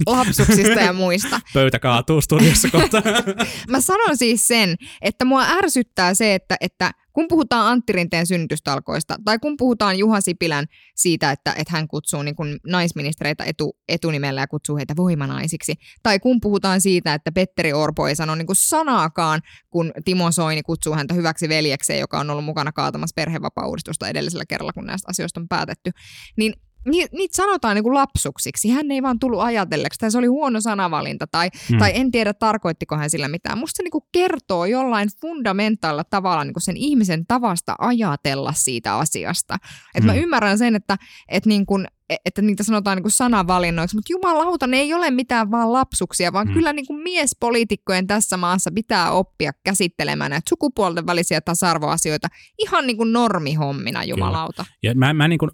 lapsuksista 0.06 0.80
ja 0.80 0.94
muista. 0.94 1.42
Pöytä 1.54 1.80
kaatuu 1.80 2.22
studiossa 2.22 2.70
kohta. 2.72 3.02
Mä 3.70 3.82
sanon 3.82 4.18
siis 4.18 4.48
sen, 4.48 4.76
että 5.02 5.26
mua 5.26 5.44
ärsyttää 5.44 6.14
se, 6.14 6.36
että, 6.36 6.56
että 6.62 6.92
kun 7.18 7.28
puhutaan 7.30 7.72
Antti 7.72 7.94
Rinteen 7.94 8.28
synnytystalkoista, 8.28 9.16
tai 9.26 9.40
kun 9.40 9.58
puhutaan 9.58 9.98
Juha 9.98 10.22
Sipilän 10.22 10.66
siitä, 10.96 11.32
että, 11.32 11.52
että 11.52 11.74
hän 11.74 11.88
kutsuu 11.88 12.22
niin 12.22 12.36
kuin 12.36 12.58
naisministereitä 12.68 13.44
etu, 13.44 13.78
etunimellä 13.88 14.42
ja 14.42 14.48
kutsuu 14.48 14.78
heitä 14.78 14.94
voimanaisiksi, 14.98 15.74
tai 16.04 16.20
kun 16.20 16.40
puhutaan 16.42 16.82
siitä, 16.82 17.14
että 17.14 17.32
Petteri 17.32 17.74
Orpo 17.74 18.08
ei 18.08 18.16
sano 18.16 18.36
niin 18.36 18.46
kuin 18.46 18.56
sanaakaan, 18.56 19.42
kun 19.70 19.92
Timo 20.06 20.32
Soini 20.32 20.64
kutsuu 20.64 20.94
häntä 20.94 21.14
hyväksi 21.14 21.50
veljekseen, 21.50 22.00
joka 22.00 22.20
on 22.20 22.30
ollut 22.30 22.46
mukana 22.46 22.72
kaatamassa 22.72 23.14
perhevapaa 23.16 23.66
edellisellä 24.10 24.46
kerralla, 24.50 24.74
kun 24.74 24.86
näistä 24.86 25.10
asioista 25.10 25.40
on 25.40 25.48
päätetty, 25.48 25.92
niin 26.36 26.54
ni, 26.88 27.06
niitä 27.12 27.36
sanotaan 27.36 27.76
niin 27.76 27.84
kuin 27.84 27.94
lapsuksiksi. 27.94 28.70
Hän 28.70 28.92
ei 28.92 29.02
vaan 29.02 29.20
tullut 29.20 29.42
ajatelleeksi, 29.42 30.00
tai 30.00 30.12
se 30.12 30.18
oli 30.18 30.28
huono 30.28 30.62
sanavalinta, 30.62 31.28
tai, 31.28 31.50
hmm. 31.70 31.78
tai 31.78 31.92
en 31.96 32.12
tiedä 32.12 32.34
tarkoittiko 32.34 32.98
hän 32.98 33.10
sillä 33.10 33.28
mitään. 33.28 33.58
Musta 33.58 33.78
se 33.78 33.84
niin 33.84 33.92
kuin 33.92 34.04
kertoo 34.12 34.66
jollain 34.66 35.10
fundamentaalilla 35.22 36.04
tavalla 36.04 36.44
niin 36.44 36.54
kuin 36.54 36.64
sen 36.64 36.78
ihmisen 36.78 37.26
tavasta 37.28 37.76
ajatella 37.80 38.54
siitä 38.54 38.98
asiasta. 38.98 39.58
Et 39.96 40.04
hmm. 40.04 40.06
Mä 40.06 40.14
ymmärrän 40.14 40.58
sen, 40.58 40.76
että, 40.76 40.98
että, 41.30 41.50
niin 41.50 41.66
kuin, 41.66 41.88
että 42.26 42.42
niitä 42.42 42.64
sanotaan 42.64 42.98
niin 42.98 43.04
kuin 43.04 43.12
sanavalinnoiksi, 43.12 43.96
mutta 43.96 44.12
jumalauta, 44.12 44.68
ne 44.68 44.78
ei 44.78 44.94
ole 44.94 45.12
mitään 45.12 45.52
vaan 45.52 45.74
lapsuksia, 45.74 46.34
vaan 46.34 46.48
hmm. 46.48 46.54
kyllä 46.54 46.74
niin 46.74 46.88
kuin 46.88 47.00
miespoliitikkojen 47.00 48.08
tässä 48.08 48.38
maassa 48.38 48.72
pitää 48.76 49.12
oppia 49.12 49.52
käsittelemään 49.64 50.32
näitä 50.32 50.50
sukupuolten 50.50 51.08
välisiä 51.08 51.42
tasa-arvoasioita 51.42 52.28
ihan 52.58 52.88
niin 52.88 52.98
kuin 52.98 53.14
normihommina, 53.14 54.04
jumalauta. 54.04 54.64
Kyllä. 54.64 54.78
Ja 54.84 54.96
mä, 54.96 55.14
mä 55.14 55.28
niin 55.28 55.40
kuin 55.40 55.52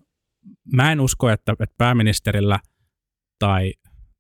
mä 0.74 0.92
en 0.92 1.02
usko, 1.02 1.30
että, 1.30 1.52
että 1.52 1.76
pääministerillä 1.78 2.60
tai, 3.40 3.74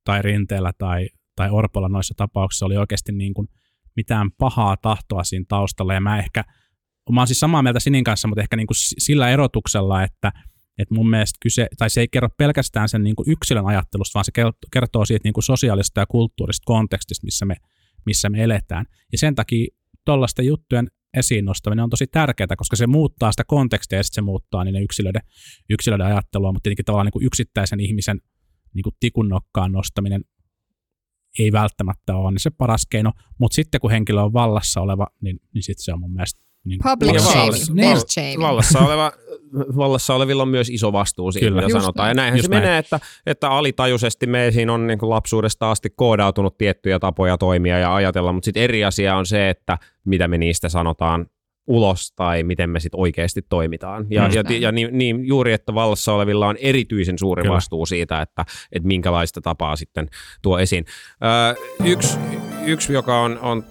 tai 0.03 0.21
Rinteellä 0.21 0.71
tai, 0.77 1.07
tai 1.35 1.49
Orpolla 1.49 1.89
noissa 1.89 2.13
tapauksissa 2.17 2.65
oli 2.65 2.77
oikeasti 2.77 3.11
niin 3.11 3.33
kuin 3.33 3.47
mitään 3.95 4.31
pahaa 4.31 4.77
tahtoa 4.77 5.23
siinä 5.23 5.45
taustalla. 5.47 5.93
Ja 5.93 6.01
mä 6.01 6.19
ehkä, 6.19 6.43
mä 7.11 7.21
oon 7.21 7.27
siis 7.27 7.39
samaa 7.39 7.61
mieltä 7.61 7.79
Sinin 7.79 8.03
kanssa, 8.03 8.27
mutta 8.27 8.41
ehkä 8.41 8.55
niin 8.55 8.67
kuin 8.67 8.77
sillä 8.77 9.29
erotuksella, 9.29 10.03
että, 10.03 10.31
että 10.77 10.95
mun 10.95 11.09
mielestä 11.09 11.37
kyse, 11.41 11.67
tai 11.77 11.89
se 11.89 12.01
ei 12.01 12.07
kerro 12.11 12.29
pelkästään 12.37 12.89
sen 12.89 13.03
niin 13.03 13.15
kuin 13.15 13.31
yksilön 13.31 13.65
ajattelusta, 13.65 14.13
vaan 14.13 14.25
se 14.25 14.31
kertoo 14.73 15.05
siitä 15.05 15.23
niin 15.23 15.33
kuin 15.33 15.43
sosiaalista 15.43 15.99
ja 15.99 16.05
kulttuurista 16.05 16.65
kontekstista, 16.65 17.25
missä 17.25 17.45
me, 17.45 17.55
missä 18.05 18.29
me 18.29 18.43
eletään. 18.43 18.85
Ja 19.11 19.17
sen 19.17 19.35
takia 19.35 19.67
tuollaisten 20.05 20.45
juttujen 20.45 20.87
esiin 21.17 21.45
nostaminen 21.45 21.83
on 21.83 21.89
tosi 21.89 22.07
tärkeää, 22.07 22.55
koska 22.57 22.75
se 22.75 22.87
muuttaa 22.87 23.31
sitä 23.31 23.43
kontekstia 23.43 23.99
ja 23.99 24.03
sitten 24.03 24.15
se 24.15 24.21
muuttaa 24.21 24.63
niiden 24.63 24.83
yksilöiden, 24.83 25.21
yksilöiden 25.69 26.07
ajattelua, 26.07 26.51
mutta 26.51 26.63
tietenkin 26.63 26.85
tavallaan 26.85 27.05
niin 27.05 27.11
kuin 27.13 27.25
yksittäisen 27.25 27.79
ihmisen 27.79 28.21
niin 28.73 28.83
kuin 28.83 28.95
tikun 28.99 29.29
nokkaan 29.29 29.71
nostaminen 29.71 30.25
ei 31.39 31.51
välttämättä 31.51 32.15
ole 32.15 32.31
niin 32.31 32.39
se 32.39 32.49
paras 32.49 32.85
keino, 32.89 33.11
mutta 33.39 33.55
sitten 33.55 33.81
kun 33.81 33.91
henkilö 33.91 34.21
on 34.21 34.33
vallassa 34.33 34.81
oleva, 34.81 35.07
niin, 35.21 35.39
niin 35.53 35.63
sitten 35.63 35.83
se 35.83 35.93
on 35.93 35.99
mun 35.99 36.13
mielestä 36.13 36.43
niin 36.65 36.79
Public. 36.83 37.69
Niin. 38.15 38.39
Vallassa 38.39 38.79
oleva 38.79 39.11
vallassa 39.53 40.15
olevilla 40.15 40.43
on 40.43 40.49
myös 40.49 40.69
iso 40.69 40.93
vastuu 40.93 41.31
siitä, 41.31 41.47
Kyllä. 41.47 41.61
mitä 41.61 41.73
Just 41.73 41.81
sanotaan. 41.83 42.05
näin. 42.05 42.09
Ja 42.09 42.15
näinhän 42.15 42.37
Just 42.37 42.45
se 42.45 42.51
näin. 42.51 42.63
menee, 42.63 42.77
että, 42.77 42.99
että 43.25 43.49
alitajuisesti 43.49 44.27
meihin 44.27 44.69
on 44.69 44.87
niin 44.87 44.99
kuin 44.99 45.09
lapsuudesta 45.09 45.71
asti 45.71 45.89
koodautunut 45.95 46.57
tiettyjä 46.57 46.99
tapoja 46.99 47.37
toimia 47.37 47.79
ja 47.79 47.95
ajatella, 47.95 48.33
mutta 48.33 48.45
sitten 48.45 48.63
eri 48.63 48.85
asia 48.85 49.15
on 49.15 49.25
se, 49.25 49.49
että 49.49 49.77
mitä 50.05 50.27
me 50.27 50.37
niistä 50.37 50.69
sanotaan 50.69 51.25
ulos 51.67 52.11
tai 52.15 52.43
miten 52.43 52.69
me 52.69 52.79
sitten 52.79 52.99
oikeasti 52.99 53.41
toimitaan. 53.49 54.05
Ja, 54.09 54.29
ja, 54.33 54.43
ja 54.59 54.71
niin, 54.71 54.97
niin, 54.97 55.25
juuri, 55.25 55.53
että 55.53 55.73
vallassa 55.73 56.13
olevilla 56.13 56.47
on 56.47 56.55
erityisen 56.59 57.19
suuri 57.19 57.41
Kyllä. 57.41 57.55
vastuu 57.55 57.85
siitä, 57.85 58.21
että, 58.21 58.45
että 58.71 58.87
minkälaista 58.87 59.41
tapaa 59.41 59.75
sitten 59.75 60.07
tuo 60.41 60.59
esiin. 60.59 60.85
Ö, 61.23 61.61
yksi, 61.85 62.19
yksi, 62.65 62.93
joka 62.93 63.21
on, 63.21 63.39
on 63.39 63.63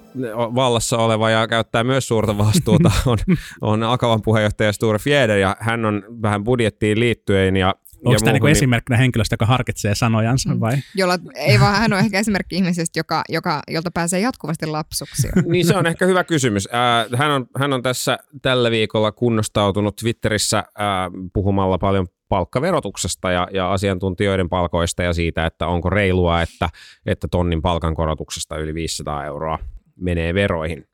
vallassa 0.55 0.99
oleva 0.99 1.31
ja 1.31 1.49
käyttää 1.49 1.85
myös 1.85 2.09
suurta 2.09 2.39
vastuuta, 2.39 2.91
on, 3.07 3.19
on 3.61 3.83
Akavan 3.83 4.23
puheenjohtaja 4.23 4.73
Sture 4.73 4.99
Fjeder, 4.99 5.39
ja 5.39 5.57
hän 5.61 5.85
on 5.85 6.03
vähän 6.23 6.45
budjettiin 6.45 7.01
liittyen 7.01 7.57
ja 7.57 7.75
Onko 8.05 8.21
tämä 8.21 8.33
niinku 8.33 8.47
muuhun, 8.47 8.57
esimerkkinä 8.57 8.97
henkilöstä, 8.97 9.35
joka 9.35 9.47
harkitsee 9.47 9.95
sanojansa 9.95 10.61
vai? 10.61 10.77
Jolla, 10.95 11.19
ei 11.35 11.61
vaan 11.61 11.75
hän 11.75 11.93
on 11.93 11.99
ehkä 11.99 12.19
esimerkki 12.19 12.57
ihmisestä, 12.57 12.99
joka, 12.99 13.23
joka, 13.29 13.63
jolta 13.69 13.91
pääsee 13.95 14.21
jatkuvasti 14.21 14.67
lapsuksi. 14.67 15.29
Niin 15.53 15.67
se 15.67 15.77
on 15.77 15.87
ehkä 15.87 16.07
hyvä 16.07 16.25
kysymys. 16.25 16.69
Ää, 16.73 17.07
hän, 17.17 17.31
on, 17.31 17.47
hän 17.59 17.73
on 17.73 17.83
tässä 17.83 18.19
tällä 18.43 18.71
viikolla 18.71 19.13
kunnostautunut 19.13 19.97
Twitterissä 19.97 20.65
ää, 20.79 21.11
puhumalla 21.33 21.79
paljon 21.79 22.07
palkkaverotuksesta 22.29 23.31
ja, 23.31 23.49
ja 23.53 23.73
asiantuntijoiden 23.73 24.49
palkoista 24.49 25.03
ja 25.03 25.13
siitä, 25.13 25.47
että 25.47 25.67
onko 25.67 25.91
reilua, 25.91 26.43
että, 26.43 26.69
että 27.07 27.29
tonnin 27.29 27.63
palkankorotuksesta 27.63 28.57
yli 28.57 28.75
500 28.75 29.25
euroa 29.25 29.59
menee 29.97 30.35
veroihin. 30.35 30.87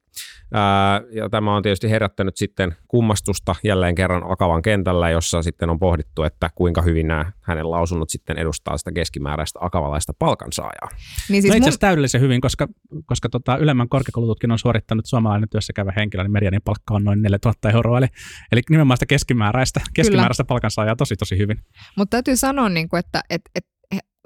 Ja 1.13 1.29
tämä 1.31 1.57
on 1.57 1.63
tietysti 1.63 1.91
herättänyt 1.91 2.37
sitten 2.37 2.77
kummastusta 2.89 3.55
jälleen 3.65 3.95
kerran 3.95 4.33
Akavan 4.33 4.63
kentällä, 4.63 5.11
jossa 5.11 5.43
sitten 5.43 5.71
on 5.71 5.79
pohdittu, 5.79 6.23
että 6.23 6.51
kuinka 6.55 6.83
hyvin 6.83 7.09
nämä 7.09 7.33
hänen 7.41 7.71
lausunnot 7.71 8.11
sitten 8.11 8.39
edustaa 8.39 8.79
sitä 8.79 8.93
keskimääräistä 8.93 9.59
akavalaista 9.63 10.13
palkansaajaa. 10.19 10.89
Niin 11.29 11.43
Siis 11.43 11.45
no 11.45 11.57
itse 11.57 11.59
mun, 11.59 11.63
asiassa 11.63 11.81
täydellisen 11.81 12.21
hyvin, 12.21 12.41
koska, 12.41 12.69
koska 13.07 13.29
tota, 13.29 13.57
ylemmän 13.57 13.89
korkeakoulututkinnon 13.89 14.59
suorittanut 14.59 15.07
suomalainen 15.07 15.49
työssä 15.49 15.73
käyvä 15.73 15.93
henkilö, 15.97 16.23
niin 16.23 16.33
medianin 16.33 16.63
palkka 16.65 16.95
on 16.95 17.05
noin 17.05 17.23
4000 17.23 17.71
euroa. 17.71 17.99
Eli, 17.99 18.07
eli 18.53 18.61
nimenomaan 18.71 18.97
sitä 18.97 19.07
keskimääräistä, 19.07 19.81
keskimääräistä 19.95 20.45
palkansaajaa 20.45 20.97
tosi 20.97 21.17
tosi 21.17 21.39
hyvin. 21.39 21.59
Mutta 21.97 22.11
täytyy 22.11 22.37
sanoa, 22.37 22.69
niin 22.69 22.89
kuin, 22.89 22.99
että 22.99 23.21
et, 23.31 23.43
et, 23.55 23.65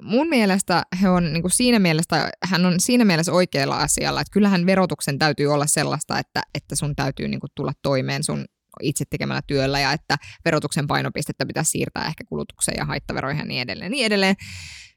mun 0.02 0.28
mielestä 0.28 0.82
he 1.02 1.08
on 1.08 1.32
niin 1.32 1.42
kuin 1.42 1.52
siinä 1.52 1.78
mielessä, 1.78 2.30
hän 2.44 2.66
on 2.66 2.80
siinä 2.80 3.04
mielessä 3.04 3.32
oikealla 3.32 3.76
asialla, 3.76 4.20
että 4.20 4.32
kyllähän 4.32 4.66
verotuksen 4.66 5.18
täytyy 5.18 5.46
olla 5.46 5.66
sellaista, 5.66 6.18
että, 6.18 6.42
että 6.54 6.76
sun 6.76 6.96
täytyy 6.96 7.28
niin 7.28 7.40
kuin 7.40 7.50
tulla 7.54 7.72
toimeen 7.82 8.24
sun 8.24 8.44
itse 8.82 9.04
tekemällä 9.10 9.42
työllä 9.46 9.80
ja 9.80 9.92
että 9.92 10.16
verotuksen 10.44 10.86
painopistettä 10.86 11.46
pitäisi 11.46 11.70
siirtää 11.70 12.06
ehkä 12.06 12.24
kulutukseen 12.28 12.78
ja 12.78 12.84
haittaveroihin 12.84 13.38
ja 13.38 13.44
niin 13.44 13.62
edelleen. 13.62 13.90
Niin 13.90 14.06
edelleen. 14.06 14.36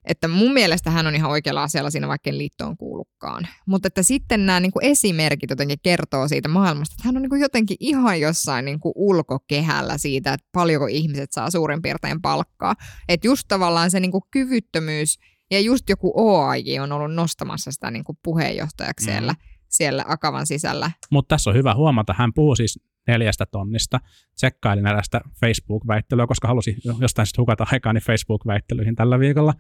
Että 0.08 0.28
mun 0.28 0.54
mielestä 0.54 0.92
hän 0.92 1.08
on 1.08 1.16
ihan 1.16 1.32
oikealla 1.32 1.64
asialla 1.64 1.90
siinä, 1.90 2.08
vaikka 2.08 2.30
en 2.30 2.38
liittoon 2.38 2.78
kuulukaan. 2.78 3.48
Mutta 3.66 3.88
että 3.88 4.04
sitten 4.04 4.46
nämä 4.46 4.60
niin 4.60 4.72
kuin 4.72 4.86
esimerkit 4.86 5.50
jotenkin 5.50 5.80
kertoo 5.84 6.28
siitä 6.28 6.50
maailmasta, 6.50 6.94
että 6.94 7.08
hän 7.08 7.16
on 7.16 7.22
niin 7.22 7.30
kuin 7.30 7.42
jotenkin 7.42 7.78
ihan 7.80 8.20
jossain 8.20 8.66
niin 8.66 8.80
kuin 8.80 8.94
ulkokehällä 8.96 9.98
siitä, 9.98 10.34
että 10.34 10.48
paljonko 10.52 10.88
ihmiset 10.88 11.32
saa 11.32 11.52
suurin 11.52 11.82
piirtein 11.82 12.22
palkkaa. 12.22 12.76
Että 13.10 13.28
just 13.28 13.48
tavallaan 13.48 13.92
se 13.92 14.00
niin 14.00 14.12
kuin 14.12 14.24
kyvyttömyys 14.32 15.20
ja 15.52 15.60
just 15.60 15.90
joku 15.90 16.12
OAJ 16.16 16.80
on 16.80 16.92
ollut 16.92 17.14
nostamassa 17.14 17.72
sitä 17.72 17.92
niin 17.92 18.04
kuin 18.04 18.18
puheenjohtajaksi 18.24 19.06
Mm. 19.06 19.12
siellä, 19.12 19.36
siellä 19.70 20.06
Akavan 20.08 20.48
sisällä. 20.48 20.92
Mutta 21.12 21.36
tässä 21.36 21.50
on 21.50 21.56
hyvä 21.56 21.76
huomata, 21.76 22.16
hän 22.18 22.34
puhuu 22.34 22.56
siis 22.56 22.80
neljästä 23.08 23.46
tonnista. 23.46 24.00
Tsekkailin 24.36 24.88
erästä 24.88 25.22
Facebook-väittelyä, 25.42 26.28
koska 26.28 26.48
halusin 26.48 26.76
jostain 27.00 27.26
sitten 27.26 27.42
hukata 27.42 27.66
aikaani 27.72 28.00
Facebook-väittelyihin 28.00 28.96
tällä 28.96 29.20
viikolla. 29.20 29.54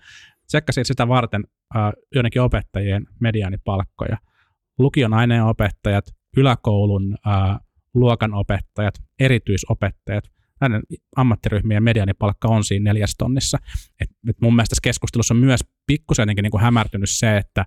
Tsekkasin 0.47 0.85
sitä 0.85 1.07
varten 1.07 1.43
äh, 1.75 1.91
joidenkin 2.15 2.41
opettajien 2.41 3.05
mediaanipalkkoja. 3.19 4.17
Lukion 4.79 5.13
aineenopettajat, 5.13 6.05
yläkoulun 6.37 7.17
äh, 7.27 7.59
luokanopettajat, 7.93 8.95
erityisopettajat, 9.19 10.23
näiden 10.61 10.81
ammattiryhmien 11.15 11.83
mediaanipalkka 11.83 12.47
on 12.47 12.63
siinä 12.63 12.83
neljäs 12.83 13.15
tonnissa. 13.17 13.57
Et, 14.01 14.09
et 14.29 14.41
mun 14.41 14.55
mielestä 14.55 14.71
tässä 14.71 14.81
keskustelussa 14.83 15.33
on 15.33 15.39
myös 15.39 15.61
pikkusen 15.87 16.27
niin 16.27 16.51
kuin 16.51 16.61
hämärtynyt 16.61 17.09
se, 17.09 17.37
että 17.37 17.65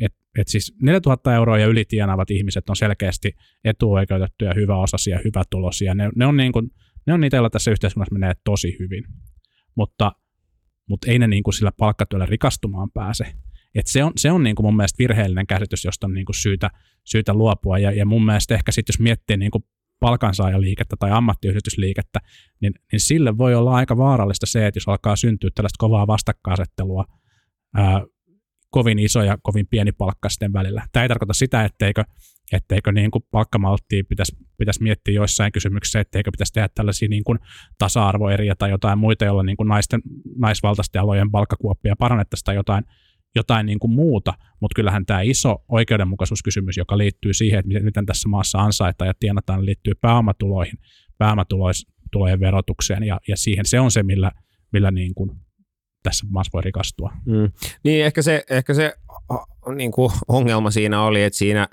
et, 0.00 0.14
et 0.38 0.48
siis 0.48 0.74
4000 0.82 1.34
euroa 1.34 1.58
ja 1.58 1.66
ylitienaavat 1.66 2.30
ihmiset 2.30 2.70
on 2.70 2.76
selkeästi 2.76 3.36
etuoikeutettuja, 3.64 4.52
hyväosaisia, 4.54 5.20
hyvätulosia. 5.24 5.94
Ne, 5.94 6.10
ne, 6.16 6.26
on 6.26 6.36
niin 6.36 6.52
ne 7.06 7.12
on 7.12 7.20
niitä, 7.20 7.36
joilla 7.36 7.50
tässä 7.50 7.70
yhteiskunnassa 7.70 8.12
menee 8.12 8.32
tosi 8.44 8.76
hyvin, 8.78 9.04
mutta, 9.74 10.12
mutta 10.88 11.10
ei 11.10 11.18
ne 11.18 11.28
niin 11.28 11.42
kuin 11.42 11.54
sillä 11.54 11.72
palkkatyöllä 11.72 12.26
rikastumaan 12.26 12.90
pääse. 12.90 13.32
Et 13.74 13.86
se 13.86 14.04
on, 14.04 14.12
se 14.16 14.30
on 14.30 14.42
niin 14.42 14.56
kuin 14.56 14.66
mun 14.66 14.76
mielestä 14.76 14.98
virheellinen 14.98 15.46
käsitys, 15.46 15.84
josta 15.84 16.06
on 16.06 16.14
niin 16.14 16.26
kuin 16.26 16.36
syytä, 16.36 16.70
syytä 17.04 17.34
luopua. 17.34 17.78
Ja, 17.78 17.92
ja 17.92 18.06
mun 18.06 18.24
mielestä 18.24 18.54
ehkä 18.54 18.72
sitten, 18.72 18.92
jos 18.92 19.00
miettii 19.00 19.36
niin 19.36 19.50
kuin 19.50 19.64
palkansaajaliikettä 20.00 20.96
tai 20.98 21.10
ammattiyhdistysliikettä, 21.10 22.20
niin, 22.60 22.72
niin 22.92 23.00
sille 23.00 23.38
voi 23.38 23.54
olla 23.54 23.74
aika 23.74 23.96
vaarallista 23.96 24.46
se, 24.46 24.66
että 24.66 24.76
jos 24.78 24.88
alkaa 24.88 25.16
syntyä 25.16 25.50
tällaista 25.54 25.78
kovaa 25.78 26.06
vastakkainasettelua 26.06 27.04
ää, 27.74 28.02
kovin 28.70 28.98
iso 28.98 29.22
ja 29.22 29.38
kovin 29.42 29.66
pieni 29.66 29.92
palkkaisten 29.92 30.52
välillä. 30.52 30.82
Tämä 30.92 31.02
ei 31.02 31.08
tarkoita 31.08 31.34
sitä, 31.34 31.64
etteikö, 31.64 32.04
etteikö 32.52 32.92
niin 32.92 33.10
kuin 33.10 33.24
palkkamalttia 33.30 34.04
pitäisi, 34.08 34.36
pitäisi 34.58 34.82
miettiä 34.82 35.14
joissain 35.14 35.52
kysymyksissä, 35.52 36.00
etteikö 36.00 36.30
pitäisi 36.30 36.52
tehdä 36.52 36.68
tällaisia 36.74 37.08
niin 37.08 37.24
kuin 37.24 37.38
tasa-arvoeriä 37.78 38.54
tai 38.58 38.70
jotain 38.70 38.98
muita, 38.98 39.24
joilla 39.24 39.42
niin 39.42 39.56
kuin 39.56 39.68
naisten, 39.68 40.00
naisvaltaisten 40.38 41.02
alojen 41.02 41.30
palkkakuoppia 41.30 41.96
parannettaisiin 41.98 42.44
tai 42.44 42.54
jotain, 42.54 42.84
jotain 43.34 43.66
niin 43.66 43.78
kuin 43.78 43.90
muuta, 43.90 44.34
mutta 44.60 44.74
kyllähän 44.74 45.06
tämä 45.06 45.20
iso 45.20 45.64
oikeudenmukaisuuskysymys, 45.68 46.76
joka 46.76 46.98
liittyy 46.98 47.34
siihen, 47.34 47.58
että 47.58 47.84
miten, 47.84 48.06
tässä 48.06 48.28
maassa 48.28 48.58
ansaitaan 48.58 49.08
ja 49.08 49.14
tienataan, 49.20 49.66
liittyy 49.66 49.94
pääomatuloihin, 50.00 50.78
pääomatulojen 51.18 52.40
verotukseen 52.40 53.02
ja, 53.02 53.20
ja 53.28 53.36
siihen 53.36 53.66
se 53.66 53.80
on 53.80 53.90
se, 53.90 54.02
millä, 54.02 54.32
millä 54.72 54.90
niin 54.90 55.14
kuin 55.14 55.45
tässä 56.10 56.26
maassa 56.30 56.50
voi 56.52 56.62
rikastua. 56.62 57.12
Mm. 57.24 57.50
Niin 57.84 58.04
ehkä 58.04 58.22
se, 58.22 58.44
ehkä 58.50 58.74
se 58.74 58.94
niin 59.74 59.92
kuin 59.92 60.12
ongelma 60.28 60.70
siinä 60.70 61.02
oli, 61.02 61.22
että 61.22 61.38
siinä 61.38 61.68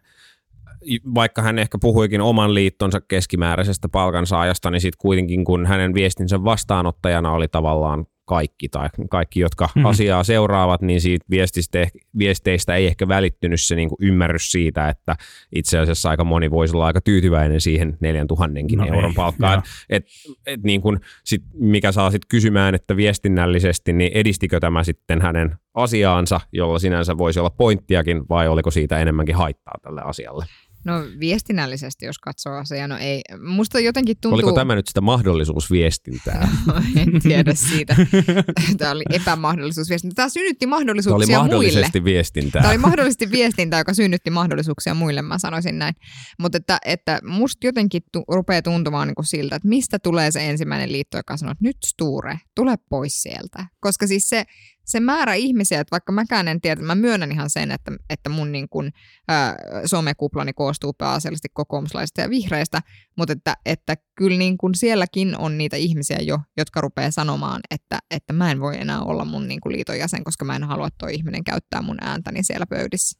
vaikka 1.15 1.41
hän 1.41 1.59
ehkä 1.59 1.77
puhuikin 1.81 2.21
oman 2.21 2.53
liittonsa 2.53 3.01
keskimääräisestä 3.01 3.89
palkansaajasta, 3.89 4.71
niin 4.71 4.81
sitten 4.81 4.97
kuitenkin 5.01 5.45
kun 5.45 5.65
hänen 5.65 5.93
viestinsä 5.93 6.43
vastaanottajana 6.43 7.31
oli 7.31 7.47
tavallaan 7.47 8.05
kaikki 8.25 8.69
tai 8.69 8.89
kaikki, 9.09 9.39
jotka 9.39 9.69
mm. 9.75 9.85
asiaa 9.85 10.23
seuraavat, 10.23 10.81
niin 10.81 11.01
siitä 11.01 11.25
viestistä, 11.29 11.87
viesteistä 12.17 12.75
ei 12.75 12.85
ehkä 12.87 13.07
välittynyt 13.07 13.61
se 13.61 13.75
niin 13.75 13.89
kuin 13.89 13.97
ymmärrys 14.01 14.51
siitä, 14.51 14.89
että 14.89 15.15
itse 15.55 15.79
asiassa 15.79 16.09
aika 16.09 16.23
moni 16.23 16.51
voisi 16.51 16.75
olla 16.75 16.85
aika 16.85 17.01
tyytyväinen 17.01 17.61
siihen 17.61 17.97
4000 17.99 18.47
No 18.75 18.85
euron 18.85 19.05
ei, 19.05 19.15
palkkaan. 19.15 19.63
Et, 19.89 20.05
et 20.45 20.63
niin 20.63 20.81
kuin 20.81 20.99
sit, 21.23 21.43
mikä 21.53 21.91
saa 21.91 22.11
sitten 22.11 22.27
kysymään, 22.27 22.75
että 22.75 22.95
viestinnällisesti, 22.95 23.93
niin 23.93 24.11
edistikö 24.13 24.59
tämä 24.59 24.83
sitten 24.83 25.21
hänen 25.21 25.55
asiaansa, 25.73 26.39
jolla 26.51 26.79
sinänsä 26.79 27.17
voisi 27.17 27.39
olla 27.39 27.49
pointtiakin, 27.49 28.29
vai 28.29 28.47
oliko 28.47 28.71
siitä 28.71 28.99
enemmänkin 28.99 29.35
haittaa 29.35 29.73
tälle 29.81 30.01
asialle? 30.01 30.45
No 30.85 30.93
viestinnällisesti, 31.19 32.05
jos 32.05 32.19
katsoo 32.19 32.53
asiaa, 32.53 32.87
no 32.87 32.97
ei. 32.97 33.21
Musta 33.41 33.79
jotenkin 33.79 34.17
tuntuu... 34.21 34.33
Oliko 34.33 34.51
tämä 34.51 34.75
nyt 34.75 34.87
sitä 34.87 35.01
mahdollisuus 35.01 35.71
viestintää? 35.71 36.47
en 37.01 37.21
tiedä 37.21 37.53
siitä. 37.53 37.95
Tämä 38.77 38.91
oli 38.91 39.03
epämahdollisuus 39.09 39.89
viestintää. 39.89 40.15
Tämä 40.15 40.29
synnytti 40.29 40.65
Tämä 40.65 40.75
oli 40.75 40.79
mahdollisuuksia 40.79 41.39
muille. 41.39 41.55
mahdollisesti 41.55 42.03
viestintää. 42.03 42.61
Tämä 42.61 42.71
oli 42.71 42.77
mahdollisesti 42.77 43.31
viestintää, 43.31 43.79
joka 43.79 43.93
synnytti 43.93 44.29
mahdollisuuksia 44.29 44.93
muille, 44.93 45.21
mä 45.21 45.39
sanoisin 45.39 45.79
näin. 45.79 45.95
Mutta 46.39 46.57
että, 46.57 46.77
että 46.85 47.19
musta 47.23 47.67
jotenkin 47.67 48.01
tu, 48.11 48.23
rupeaa 48.27 48.61
tuntumaan 48.61 49.07
niin 49.07 49.15
kuin 49.15 49.25
siltä, 49.25 49.55
että 49.55 49.67
mistä 49.67 49.99
tulee 49.99 50.31
se 50.31 50.49
ensimmäinen 50.49 50.91
liitto, 50.91 51.17
joka 51.17 51.37
sanoo, 51.37 51.51
että 51.51 51.63
nyt 51.63 51.77
Sture, 51.85 52.39
tule 52.55 52.75
pois 52.89 53.21
sieltä. 53.21 53.65
Koska 53.79 54.07
siis 54.07 54.29
se, 54.29 54.45
se 54.85 54.99
määrä 54.99 55.33
ihmisiä, 55.33 55.79
että 55.79 55.91
vaikka 55.91 56.11
mäkään 56.11 56.47
en 56.47 56.61
tiedä, 56.61 56.81
mä 56.81 56.95
myönnän 56.95 57.31
ihan 57.31 57.49
sen, 57.49 57.71
että, 57.71 57.91
että 58.09 58.29
mun 58.29 58.51
niin 58.51 58.69
kuin, 58.69 58.91
ää, 59.27 59.55
somekuplani 59.85 60.53
koostuu 60.53 60.93
pääasiallisesti 60.93 61.47
kokoomuslaisista 61.53 62.21
ja 62.21 62.29
vihreistä, 62.29 62.81
mutta 63.17 63.33
että, 63.33 63.57
että 63.65 63.97
kyllä 64.15 64.37
niin 64.37 64.57
kuin 64.57 64.75
sielläkin 64.75 65.37
on 65.37 65.57
niitä 65.57 65.77
ihmisiä 65.77 66.17
jo, 66.21 66.39
jotka 66.57 66.81
rupeaa 66.81 67.11
sanomaan, 67.11 67.61
että, 67.71 67.99
että 68.11 68.33
mä 68.33 68.51
en 68.51 68.59
voi 68.59 68.77
enää 68.77 69.01
olla 69.01 69.25
mun 69.25 69.47
niin 69.47 69.59
liiton 69.65 69.99
jäsen, 69.99 70.23
koska 70.23 70.45
mä 70.45 70.55
en 70.55 70.63
halua, 70.63 70.87
että 70.87 70.97
toi 70.97 71.15
ihminen 71.15 71.43
käyttää 71.43 71.81
mun 71.81 71.97
ääntäni 72.01 72.43
siellä 72.43 72.65
pöydissä. 72.65 73.19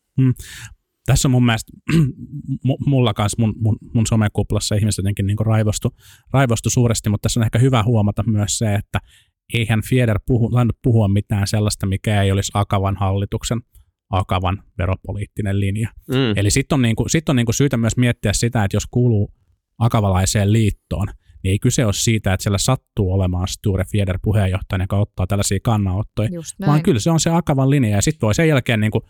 tässä 1.05 1.27
on 1.27 1.31
mun 1.31 1.45
mielestä, 1.45 1.71
mu- 2.67 2.83
mulla 2.85 3.13
kanssa 3.13 3.41
mun, 3.41 3.53
mun, 3.57 3.77
mun 3.93 4.07
somekuplassa 4.07 4.75
ihmiset 4.75 4.97
jotenkin 4.97 5.27
niin 5.27 5.37
raivostu, 5.45 5.95
raivostu 6.33 6.69
suuresti, 6.69 7.09
mutta 7.09 7.25
tässä 7.25 7.39
on 7.39 7.43
ehkä 7.45 7.59
hyvä 7.59 7.83
huomata 7.83 8.23
myös 8.23 8.57
se, 8.57 8.75
että 8.75 8.99
eihän 9.53 9.81
Fieder 9.89 10.19
puhu, 10.25 10.49
lainnut 10.51 10.77
puhua 10.83 11.07
mitään 11.07 11.47
sellaista, 11.47 11.85
mikä 11.85 12.21
ei 12.21 12.31
olisi 12.31 12.51
Akavan 12.53 12.95
hallituksen 12.95 13.61
Akavan 14.09 14.63
veropoliittinen 14.77 15.59
linja. 15.59 15.89
Mm. 16.07 16.33
Eli 16.35 16.51
sitten 16.51 16.75
on, 16.75 16.81
niinku, 16.81 17.09
sit 17.09 17.29
on 17.29 17.35
niinku 17.35 17.53
syytä 17.53 17.77
myös 17.77 17.97
miettiä 17.97 18.33
sitä, 18.33 18.63
että 18.63 18.75
jos 18.75 18.87
kuuluu 18.91 19.33
akavalaiseen 19.77 20.53
liittoon, 20.53 21.07
niin 21.43 21.51
ei 21.51 21.59
kyse 21.59 21.85
ole 21.85 21.93
siitä, 21.93 22.33
että 22.33 22.43
siellä 22.43 22.57
sattuu 22.57 23.13
olemaan 23.13 23.47
Sture 23.47 23.85
Fjeder 23.91 24.19
puheenjohtajana, 24.21 24.83
joka 24.83 24.99
ottaa 24.99 25.27
tällaisia 25.27 25.59
kannanottoja, 25.63 26.29
vaan 26.67 26.83
kyllä 26.83 26.99
se 26.99 27.11
on 27.11 27.19
se 27.19 27.29
Akavan 27.29 27.69
linja, 27.69 27.95
ja 27.95 28.01
sitten 28.01 28.27
voi 28.27 28.35
sen 28.35 28.47
jälkeen 28.47 28.79
niin 28.79 28.91
kuin, 28.91 29.03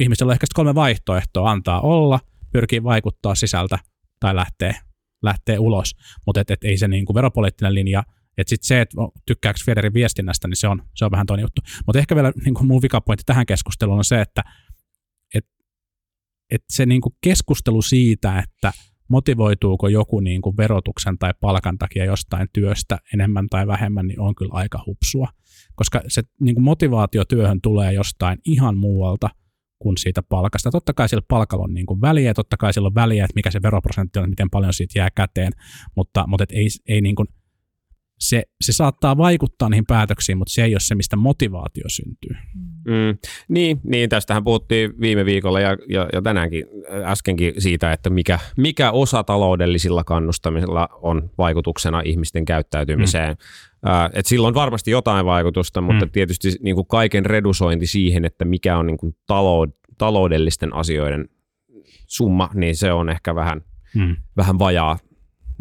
ihmisellä 0.00 0.30
on 0.30 0.34
ehkä 0.34 0.46
kolme 0.54 0.74
vaihtoehtoa, 0.74 1.50
antaa 1.50 1.80
olla, 1.80 2.20
pyrkii 2.52 2.82
vaikuttaa 2.82 3.34
sisältä 3.34 3.78
tai 4.20 4.36
lähtee, 4.36 4.74
lähtee 5.22 5.58
ulos, 5.58 5.96
mutta 6.26 6.40
et, 6.40 6.50
et 6.50 6.64
ei 6.64 6.76
se 6.76 6.88
niin 6.88 7.06
kuin 7.06 7.14
veropoliittinen 7.14 7.74
linja, 7.74 8.02
että 8.38 8.48
sitten 8.48 8.66
se, 8.66 8.80
että 8.80 8.96
tykkääkö 9.26 9.60
Federin 9.66 9.94
viestinnästä, 9.94 10.48
niin 10.48 10.56
se 10.56 10.68
on, 10.68 10.82
se 10.94 11.04
on 11.04 11.10
vähän 11.10 11.26
toinen 11.26 11.44
juttu. 11.44 11.62
Mutta 11.86 11.98
ehkä 11.98 12.14
vielä 12.14 12.32
niin 12.44 12.66
mun 12.66 12.82
vikapointti 12.82 13.24
tähän 13.26 13.46
keskusteluun 13.46 13.98
on 13.98 14.04
se, 14.04 14.20
että 14.20 14.42
et, 15.34 15.46
et 16.50 16.64
se 16.70 16.86
niin 16.86 17.00
keskustelu 17.20 17.82
siitä, 17.82 18.38
että 18.38 18.72
motivoituuko 19.08 19.88
joku 19.88 20.20
niin 20.20 20.42
verotuksen 20.56 21.18
tai 21.18 21.30
palkan 21.40 21.78
takia 21.78 22.04
jostain 22.04 22.48
työstä 22.52 22.98
enemmän 23.14 23.46
tai 23.50 23.66
vähemmän, 23.66 24.06
niin 24.06 24.20
on 24.20 24.34
kyllä 24.34 24.52
aika 24.54 24.82
hupsua. 24.86 25.28
Koska 25.74 26.00
se 26.08 26.22
niin 26.40 26.62
motivaatio 26.62 27.24
työhön 27.24 27.60
tulee 27.60 27.92
jostain 27.92 28.38
ihan 28.44 28.76
muualta 28.76 29.28
kuin 29.78 29.96
siitä 29.96 30.22
palkasta. 30.22 30.70
Totta 30.70 30.92
kai 30.92 31.08
sillä 31.08 31.22
palkalla 31.28 31.64
on 31.64 31.74
niin 31.74 31.86
väliä, 32.00 32.34
totta 32.34 32.56
kai 32.56 32.72
sillä 32.72 32.86
on 32.86 32.94
väliä, 32.94 33.24
että 33.24 33.34
mikä 33.36 33.50
se 33.50 33.62
veroprosentti 33.62 34.18
on, 34.18 34.30
miten 34.30 34.50
paljon 34.50 34.74
siitä 34.74 34.98
jää 34.98 35.10
käteen, 35.10 35.52
mutta, 35.96 36.24
mutta 36.26 36.42
et 36.42 36.52
ei, 36.52 36.68
ei 36.88 37.00
niin 37.00 37.14
kuin, 37.14 37.28
se, 38.18 38.42
se 38.60 38.72
saattaa 38.72 39.16
vaikuttaa 39.16 39.68
niihin 39.68 39.86
päätöksiin, 39.86 40.38
mutta 40.38 40.52
se 40.52 40.64
ei 40.64 40.74
ole 40.74 40.80
se, 40.80 40.94
mistä 40.94 41.16
motivaatio 41.16 41.84
syntyy. 41.88 42.36
Mm, 42.84 43.18
niin, 43.48 43.80
niin, 43.84 44.08
tästähän 44.08 44.44
puhuttiin 44.44 45.00
viime 45.00 45.24
viikolla 45.24 45.60
ja, 45.60 45.76
ja, 45.88 46.08
ja 46.12 46.22
tänäänkin 46.22 46.64
äskenkin 47.04 47.54
siitä, 47.58 47.92
että 47.92 48.10
mikä, 48.10 48.38
mikä 48.56 48.90
osa 48.90 49.24
taloudellisilla 49.24 50.04
kannustamisilla 50.04 50.88
on 51.02 51.30
vaikutuksena 51.38 52.00
ihmisten 52.00 52.44
käyttäytymiseen. 52.44 53.36
Mm. 53.82 53.90
Äh, 53.90 54.10
et 54.12 54.26
sillä 54.26 54.48
on 54.48 54.54
varmasti 54.54 54.90
jotain 54.90 55.26
vaikutusta, 55.26 55.80
mutta 55.80 56.04
Mm. 56.04 56.08
mm. 56.08 56.12
tietysti 56.12 56.48
niin 56.60 56.74
kuin 56.74 56.86
kaiken 56.86 57.26
redusointi 57.26 57.86
siihen, 57.86 58.24
että 58.24 58.44
mikä 58.44 58.78
on 58.78 58.86
niin 58.86 58.98
kuin 58.98 59.16
talou, 59.26 59.66
taloudellisten 59.98 60.74
asioiden 60.74 61.28
summa, 62.06 62.50
niin 62.54 62.76
se 62.76 62.92
on 62.92 63.08
ehkä 63.08 63.34
vähän, 63.34 63.60
Hmm. 63.98 64.16
vähän 64.36 64.58
vajaa, 64.58 64.98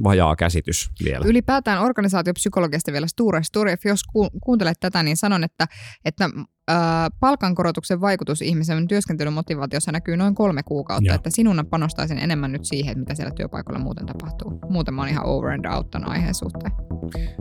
vajaa 0.04 0.36
käsitys 0.36 0.92
vielä. 1.04 1.26
Ylipäätään 1.28 1.82
organisaatiopsykologiasta 1.82 2.92
vielä 2.92 3.08
Sture. 3.08 3.44
Sture, 3.44 3.78
jos 3.86 4.04
ku, 4.04 4.30
kuuntelet 4.44 4.78
tätä, 4.80 5.04
niin 5.04 5.18
sanon, 5.18 5.44
että, 5.44 5.66
että 6.06 6.30
ää, 6.68 7.10
palkankorotuksen 7.20 8.02
vaikutus 8.02 8.42
ihmisen 8.42 8.88
työskentelymotivaatiossa 8.88 9.92
näkyy 9.92 10.18
noin 10.18 10.36
kolme 10.36 10.64
kuukautta. 10.64 11.08
Joo. 11.08 11.16
Että 11.16 11.30
sinun 11.30 11.66
panostaisin 11.70 12.18
enemmän 12.18 12.52
nyt 12.52 12.66
siihen, 12.66 12.92
että 12.92 13.00
mitä 13.00 13.16
siellä 13.16 13.34
työpaikalla 13.36 13.80
muuten 13.80 14.06
tapahtuu. 14.06 14.60
Muuten 14.70 14.94
mä 14.94 15.02
oon 15.02 15.10
ihan 15.10 15.26
over 15.26 15.52
and 15.52 15.66
out 15.66 15.90
ton 15.92 16.10
aiheen 16.10 16.36
suhteen. 16.36 16.72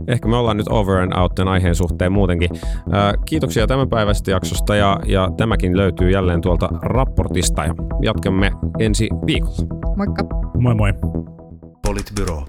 Ehkä 0.07 0.27
me 0.27 0.35
ollaan 0.35 0.57
nyt 0.57 0.67
over 0.67 0.97
and 0.97 1.13
out 1.13 1.35
tämän 1.35 1.53
aiheen 1.53 1.75
suhteen 1.75 2.11
muutenkin. 2.11 2.49
Ää, 2.91 3.13
Kiitoksia 3.25 3.67
tämänpäiväisestä 3.67 4.31
jaksosta 4.31 4.75
ja, 4.75 4.99
ja 5.05 5.29
tämäkin 5.37 5.77
löytyy 5.77 6.09
jälleen 6.09 6.41
tuolta 6.41 6.69
raportista 6.81 7.65
ja 7.65 7.73
jatkamme 8.01 8.51
ensi 8.79 9.09
viikolla. 9.25 9.95
Moikka! 9.97 10.23
Moi 10.59 10.75
moi. 10.75 10.93
Politbyro. 11.85 12.47